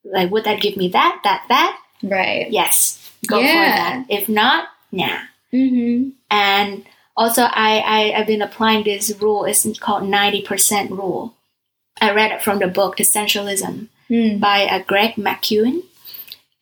[0.03, 1.79] Like would that give me that that that?
[2.03, 2.49] right.
[2.51, 3.75] Yes, go for Yeah.
[3.75, 4.05] that.
[4.09, 5.19] If not, nah.
[5.53, 6.09] Mm-hmm.
[6.29, 6.83] And
[7.15, 9.45] also, I, I I've been applying this rule.
[9.45, 11.33] It's called ninety percent rule.
[12.01, 14.39] I read it from the book Essentialism Mm.
[14.39, 15.83] by uh, Greg McKeown.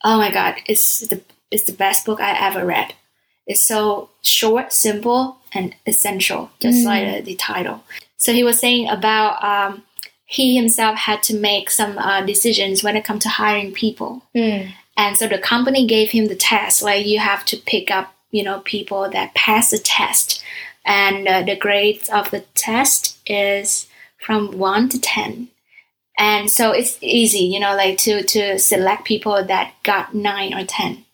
[0.07, 1.19] Oh my god, it's the
[1.51, 2.93] it's the best book I ever read.
[3.47, 6.85] It's so short, simple, and essential, just Mm.
[6.85, 7.83] like uh, the title.
[8.17, 9.83] So he was saying about um,
[10.25, 14.23] he himself had to make some uh, decisions when it comes to hiring people.
[14.35, 14.73] Mm.
[14.97, 18.43] And so the company gave him the test, like you have to pick up, you
[18.43, 20.43] know, people that pass the test.
[20.85, 23.87] And uh, the grades of the test is
[24.17, 25.49] from 1 to 10.
[26.17, 30.65] And so it's easy, you know, like to, to select people that got 9 or
[30.65, 31.05] 10.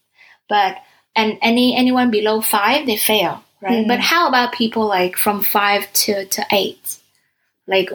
[0.48, 0.78] But,
[1.16, 3.86] and any, anyone below 5, they fail, right?
[3.86, 3.88] Mhm.
[3.88, 6.98] But how about people like from 5 to, to 8?
[7.68, 7.90] Like,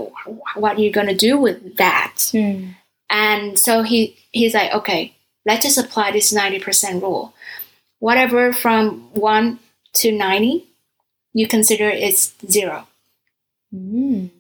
[0.55, 2.15] what are you to do with that?
[2.33, 2.75] Mm.
[3.11, 7.35] And so he he's like, okay, let's just apply this ninety percent rule.
[7.99, 9.59] Whatever from one
[9.95, 10.67] to ninety,
[11.33, 12.87] you consider it's zero.
[13.75, 14.31] Mm.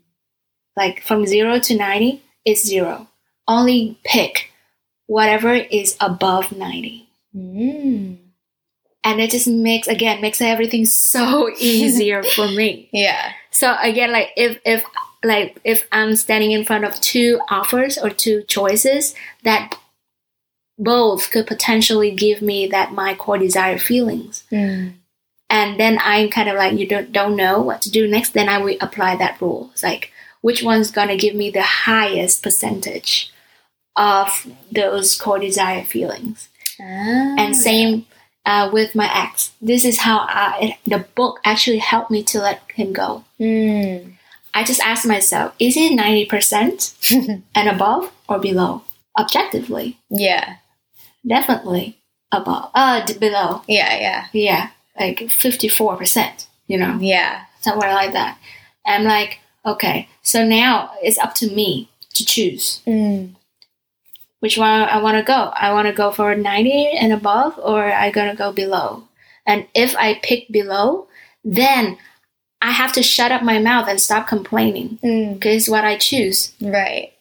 [0.76, 3.08] Like from zero to ninety is zero.
[3.46, 4.50] Only pick
[5.06, 7.08] whatever is above ninety.
[7.36, 8.18] Mm.
[9.04, 12.88] And it just makes again makes everything so easier for me.
[12.92, 13.32] Yeah.
[13.50, 14.84] So again, like if if
[15.24, 19.74] like if I'm standing in front of two offers or two choices that
[20.78, 24.92] both could potentially give me that my core desire feelings, Mm.
[25.48, 28.48] and then I'm kind of like you don't don't know what to do next, then
[28.48, 29.70] I will apply that rule.
[29.72, 30.12] It's like
[30.46, 33.32] which one's gonna give me the highest percentage
[33.96, 36.48] of those core desire feelings.
[36.80, 37.34] Ah.
[37.36, 38.06] And same
[38.44, 39.50] uh, with my ex.
[39.60, 43.24] This is how I, the book actually helped me to let him go.
[43.40, 44.12] Mm.
[44.54, 48.82] I just asked myself, is it 90% and above or below?
[49.18, 50.58] Objectively, yeah.
[51.26, 51.98] definitely
[52.30, 53.62] above, uh, d- below.
[53.66, 53.98] Yeah.
[53.98, 54.26] Yeah.
[54.32, 54.70] Yeah,
[55.00, 57.46] like 54%, you know, Yeah.
[57.62, 58.38] somewhere like that.
[58.86, 63.34] I'm like, okay, so now it's up to me to choose Mm.
[64.40, 65.50] which one I want to go.
[65.54, 69.04] I want to go for 90 and above, or I gonna go below.
[69.46, 71.08] And if I pick below,
[71.44, 71.98] then
[72.62, 75.34] I have to shut up my mouth and stop complaining Mm.
[75.34, 76.52] because it's what I choose.
[76.60, 77.12] Right.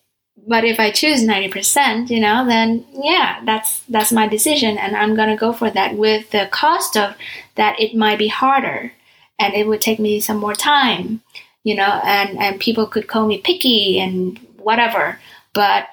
[0.48, 5.16] But if I choose 90%, you know, then yeah, that's that's my decision and I'm
[5.16, 7.16] going to go for that with the cost of
[7.56, 8.94] that it might be harder
[9.40, 11.22] and it would take me some more time,
[11.66, 15.20] you know, and and people could call me picky and whatever,
[15.54, 15.88] but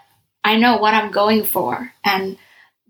[0.45, 2.37] I know what I'm going for and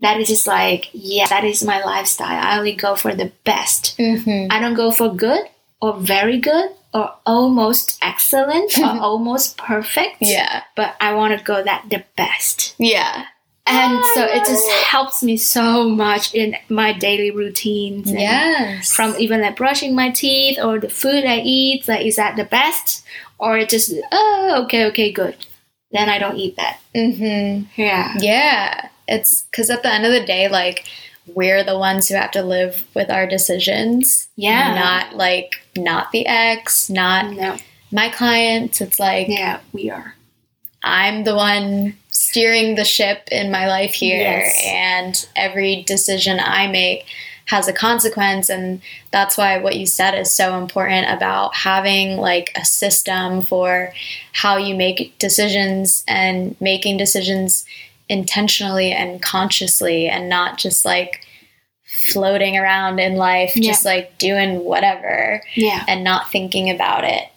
[0.02, 2.26] that is just like, yeah, that is my lifestyle.
[2.42, 3.96] I only go for the best.
[3.98, 4.50] Mm-hmm.
[4.50, 5.44] I don't go for good
[5.80, 10.64] or very good or almost excellent or almost perfect Yeah.
[10.74, 12.74] but I want to go that the best.
[12.78, 13.26] Yeah.
[13.66, 18.10] And Oh, so it just helps me so much in my daily routines.
[18.10, 18.92] and Yes.
[18.92, 22.44] From even like brushing my teeth or the food I eat, like is that the
[22.44, 23.04] best?
[23.38, 25.36] Or it just oh okay okay good.
[25.92, 26.80] Then I don't eat that.
[26.94, 27.80] Mm-hmm.
[27.80, 28.14] Yeah.
[28.18, 28.88] Yeah.
[29.06, 30.86] It's because at the end of the day, like,
[31.26, 34.28] we're the ones who have to live with our decisions.
[34.36, 34.74] Yeah.
[34.74, 37.58] Not like, not the ex, not No.
[37.92, 38.80] my clients.
[38.80, 40.14] It's like, Yeah, we are.
[40.82, 41.94] I'm the one
[42.26, 44.62] steering the ship in my life here, Yes.
[44.64, 47.04] and every decision I make
[47.46, 48.48] has a consequence.
[48.48, 53.92] And that's why what you said is so important about having like a system for
[54.32, 57.64] how you make decisions and making decisions
[58.08, 61.26] intentionally and consciously, and not just like
[61.84, 63.72] floating around in life, Yeah.
[63.72, 65.84] just like doing whatever Yeah.
[65.88, 67.28] and not thinking about it.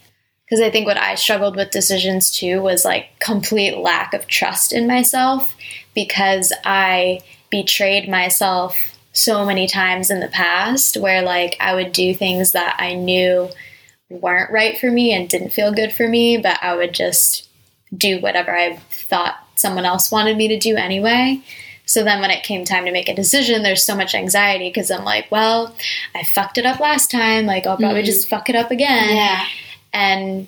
[0.46, 4.74] Because I think what I struggled with decisions too was like complete lack of trust
[4.74, 5.56] in myself
[5.96, 7.20] because I
[7.50, 8.76] betrayed myself
[9.14, 13.50] so many times in the past where like I would do things that I knew
[14.10, 17.48] weren't right for me and didn't feel good for me, but I would just
[17.96, 21.39] do whatever I thought someone else wanted me to do anyway.
[21.88, 24.91] So then when it came time to make a decision, there's so much anxiety because
[24.91, 25.76] I'm like, well,
[26.14, 27.46] I fucked it up last time.
[27.46, 28.06] Like, I'll probably Mhm.
[28.06, 29.46] just fuck it up again Yeah.
[29.96, 30.48] And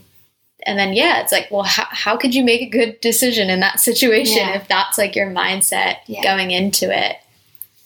[0.66, 3.60] and then yeah it's like well how, how could you make a good decision in
[3.62, 4.56] that situation Yeah.
[4.58, 6.22] if that's like your mindset Yeah.
[6.24, 7.16] going into it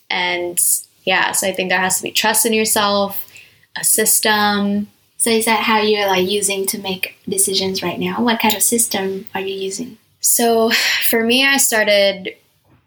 [0.10, 0.60] and
[1.06, 3.28] yeah so i think there has to be trust in yourself
[3.78, 4.88] a system
[5.18, 8.16] So is that how you're like using to make decisions right now?
[8.24, 9.98] What kind of system are you using?
[10.20, 10.72] so
[11.10, 12.36] for me i started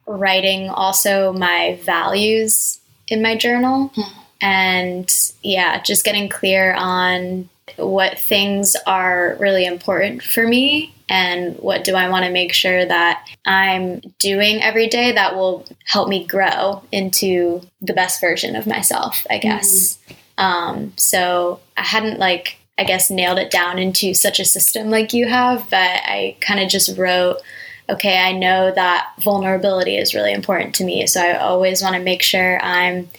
[0.06, 4.12] writing also my values in my journal Hmm.
[4.40, 5.08] and
[5.42, 11.94] yeah just getting clear on what things are really important for me and what do
[11.94, 16.82] I want to make sure that I'm doing every day that will help me grow
[16.92, 19.98] into the best version of myself, I guess.
[20.38, 25.12] Um, so I hadn't like I guess nailed it down into such a system like
[25.12, 27.38] you have, but I kind of just wrote
[27.86, 32.02] okay, I know that vulnerability is really important to me, so I always want to
[32.02, 33.10] make sure I'm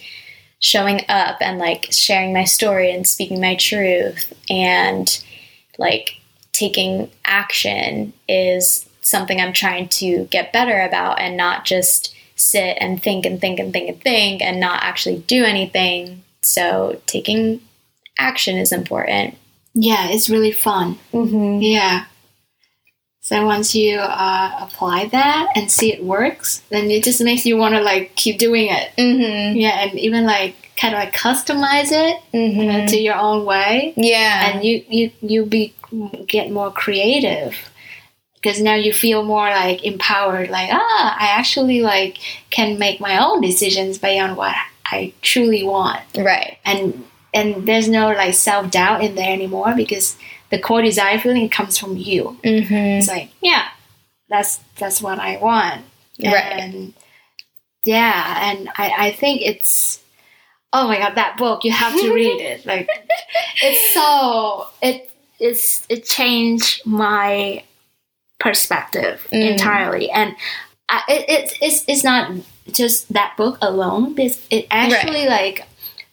[0.60, 5.22] showing up and like sharing my story and speaking my truth and
[5.78, 6.16] like
[6.52, 13.02] taking action is something I'm trying to get better about and not just sit and
[13.02, 16.22] think and think and think and think and not actually do anything.
[16.42, 17.60] So taking
[18.18, 19.36] action is important.
[19.74, 20.98] Yeah, it's really fun.
[21.12, 21.60] Mm-hmm.
[21.60, 22.06] Yeah.
[23.26, 27.56] So once you uh, apply that and see it works, then it just makes you
[27.56, 28.92] want to like keep doing it.
[28.96, 29.56] Mm-hmm.
[29.56, 32.60] Yeah, and even like kind of like customize it Mm-hmm.
[32.60, 34.48] you know, to your own way, yeah.
[34.52, 35.74] and you you you be
[36.28, 37.56] get more creative
[38.36, 40.48] because now you feel more like empowered.
[40.48, 42.18] Like ah, I actually like
[42.50, 44.54] can make my own decisions beyond what
[44.84, 46.58] I truly want, right.
[46.64, 47.04] and
[47.34, 50.16] and there's no like self doubt in there anymore because
[50.50, 52.38] the core desire feeling comes from you.
[52.42, 52.74] Mm-hmm.
[52.74, 53.68] It's like, yeah,
[54.28, 55.84] that's that's what I want.
[56.22, 56.34] Right.
[56.34, 56.94] And
[57.84, 60.00] yeah, and I, I think it's
[60.72, 62.66] oh my god, that book, you have to read it.
[62.66, 62.88] Like
[63.62, 67.62] it's so it it's it changed my
[68.38, 69.52] perspective Mm.
[69.52, 70.10] entirely.
[70.10, 70.34] And
[70.88, 72.30] I, it, it's it's it's not
[72.72, 74.14] just that book alone.
[74.18, 75.66] It's it actually like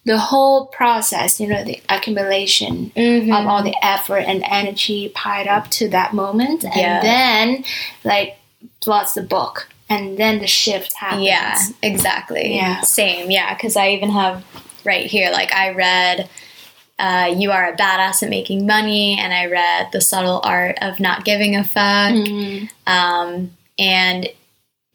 [0.06, 3.32] the whole process, you know, the accumulation Mm-hmm.
[3.32, 7.02] of all the effort and energy piled up to that moment, and Yeah.
[7.02, 7.64] then
[8.04, 8.38] like
[8.82, 11.24] plots the book, and then the shift happens.
[11.26, 12.56] Yeah, exactly.
[12.56, 12.82] Yeah.
[12.82, 13.32] Same.
[13.32, 14.44] Yeah, because I even have
[14.86, 16.30] right here, like, I read
[17.00, 21.00] uh, You Are a Badass at Making Money, and I read The Subtle Art of
[21.00, 22.14] Not Giving a Fuck.
[22.14, 22.70] Mhm.
[22.86, 24.30] Um, and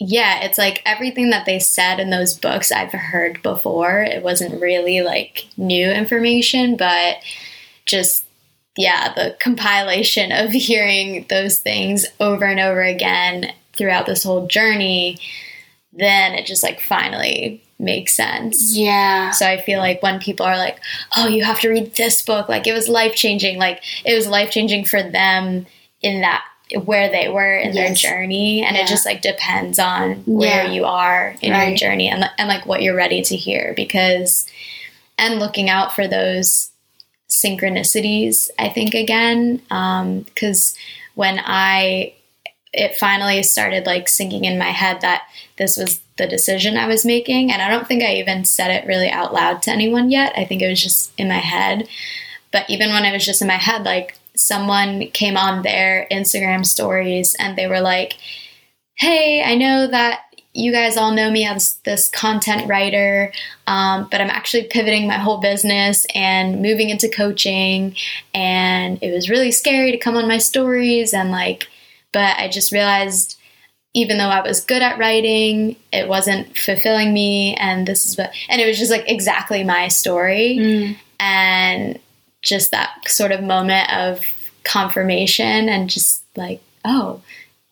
[0.01, 4.01] yeah, it's like everything that they said in those books I've heard before.
[4.01, 7.17] It wasn't really like new information, but
[7.85, 8.25] just
[8.77, 15.19] yeah, the compilation of hearing those things over and over again throughout this whole journey,
[15.93, 18.77] then it just like finally makes sense.
[18.77, 19.33] Yeah.
[19.33, 20.79] So I feel like when people are like,
[21.17, 23.59] "Oh, you have to read this book," like it was life changing.
[23.59, 25.67] Like it was life changing for them
[26.03, 26.45] in that
[26.85, 28.83] where they were in their journey, and Yeah.
[28.85, 30.73] it just like depends on where Yeah.
[30.73, 34.47] you are in your journey and and like what you're ready to hear because
[35.17, 36.71] and looking out for those
[37.29, 38.51] synchronicities.
[38.59, 40.77] I think again um, because
[41.15, 42.15] when I
[42.73, 45.23] it finally started like sinking in my head that
[45.57, 47.51] this was the decision I was making.
[47.51, 50.33] And I don't think I even said it really out loud to anyone yet.
[50.37, 51.89] I think it was just in my head.
[52.53, 56.65] But even when it was just in my head, like someone came on their Instagram
[56.65, 58.17] stories and they were like,
[58.97, 60.23] Hey, I know that
[60.55, 63.33] you guys all know me as this content writer,
[63.67, 67.95] um, but I'm actually pivoting my whole business and moving into coaching.
[68.35, 71.69] And it was really scary to come on my stories and like,
[72.13, 73.39] but I just realized
[73.95, 77.55] even though I was good at writing, it wasn't fulfilling me.
[77.55, 80.57] And this is what, and it was just like exactly my story.
[80.61, 80.97] Mm.
[81.21, 81.99] And
[82.49, 84.25] just that sort of moment of
[84.65, 87.21] confirmation and just like, oh,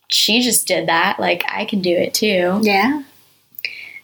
[0.08, 1.18] she just did that.
[1.18, 2.60] Like, I can do it too.
[2.62, 3.02] Yeah.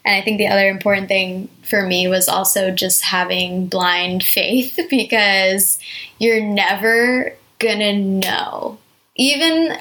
[0.04, 4.78] And I think the other important thing for me was also just having blind faith
[4.90, 5.78] because
[6.18, 8.78] you're never gonna know.
[9.16, 9.78] Even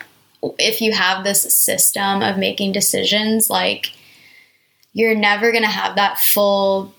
[0.60, 3.94] if you have this system of making decisions, like
[4.94, 6.94] you're never gonna have that full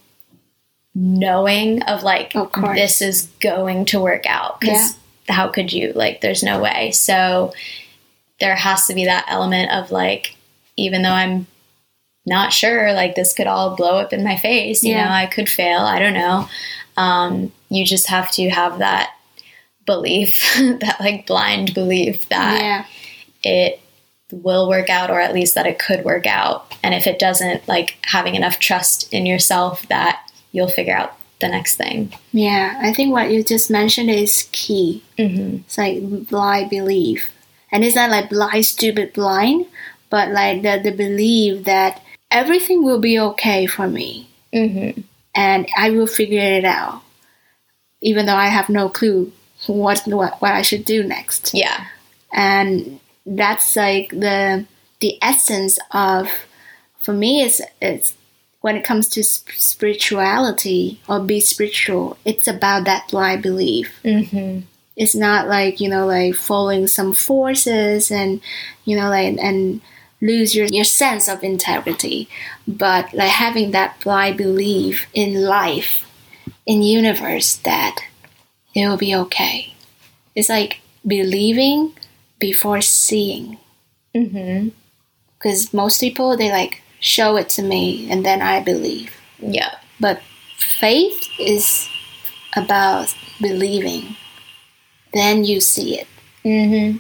[0.95, 4.97] knowing of like Of this is going to work out because
[5.29, 5.93] how could you?
[5.95, 6.91] Like there's no way.
[6.91, 7.53] So
[8.41, 10.35] there has to be that element of like
[10.77, 11.47] even though i'm
[12.27, 15.05] not sure like this could all blow up in my face you Yeah.
[15.05, 16.49] know i could fail i don't know.
[16.97, 19.15] Um, you just have to have that
[19.87, 22.85] belief that like blind belief that yeah.
[23.43, 23.81] it
[24.31, 26.75] will work out or at least that it could work out.
[26.83, 31.49] And if it doesn't like having enough trust in yourself that you'll figure out the
[31.49, 32.79] next thing Yeah.
[32.81, 35.03] I think what you just mentioned is key.
[35.19, 35.57] mm-hmm.
[35.67, 37.31] It's like blind belief.
[37.73, 39.67] And it's not like blind, stupid, blind,
[40.11, 42.01] but like the, the belief that
[42.31, 45.01] everything will be okay for me Mm-hmm.
[45.35, 47.01] and I will figure it out,
[48.03, 49.33] even though I have no clue
[49.67, 51.55] what, what, what I should do next.
[51.55, 51.87] yeah
[52.33, 54.67] and that's like the
[55.01, 56.29] the essence of
[56.99, 58.15] for me it's it's
[58.63, 64.61] when it comes to sp- spirituality or be spiritual it's about that blind belief mm-hmm.
[64.97, 68.41] it's not like you know like following some forces and
[68.85, 69.81] you know like and
[70.21, 72.29] lose your, your sense of integrity
[72.67, 76.09] but like having that blind belief in life
[76.65, 78.01] in universe that
[78.75, 79.75] it will be okay
[80.35, 81.93] it's like believing
[82.39, 83.59] before seeing
[84.15, 84.69] Mm-hmm.
[85.39, 90.23] because most people they like show it to me and then i believe yeah but
[90.57, 91.89] faith is
[92.57, 94.17] about believing
[95.13, 96.07] then you see it
[96.45, 96.99] mm-hmm.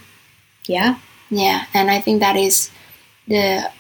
[0.66, 0.96] yeah
[1.32, 2.68] Yeah, and I think that is
[3.26, 3.70] the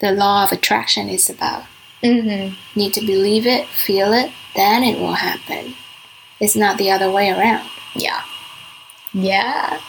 [0.00, 1.64] the law of attraction is about.
[2.02, 2.56] mm-hmm.
[2.80, 5.74] Need to believe it, feel it, then it will happen.
[6.40, 7.68] It's not the other way around.
[7.94, 8.22] Yeah.
[9.14, 9.80] Yeah.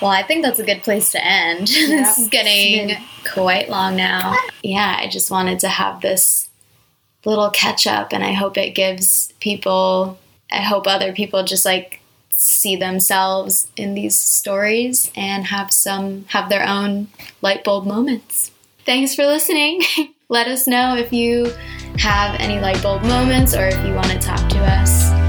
[0.00, 1.68] Well, I think that's a good place to end.
[1.68, 2.96] this is getting
[3.32, 4.34] quite long now.
[4.62, 6.48] Yeah, I just wanted to have this
[7.24, 10.18] little catch up, and I hope it gives people,
[10.50, 12.00] I hope other people just like
[12.30, 17.08] see themselves in these stories and have some, have their own
[17.42, 18.50] light bulb moments.
[18.84, 19.82] Thanks for listening.
[20.28, 21.52] Let us know if you
[21.98, 25.21] have any light bulb moments or if you want to talk to us.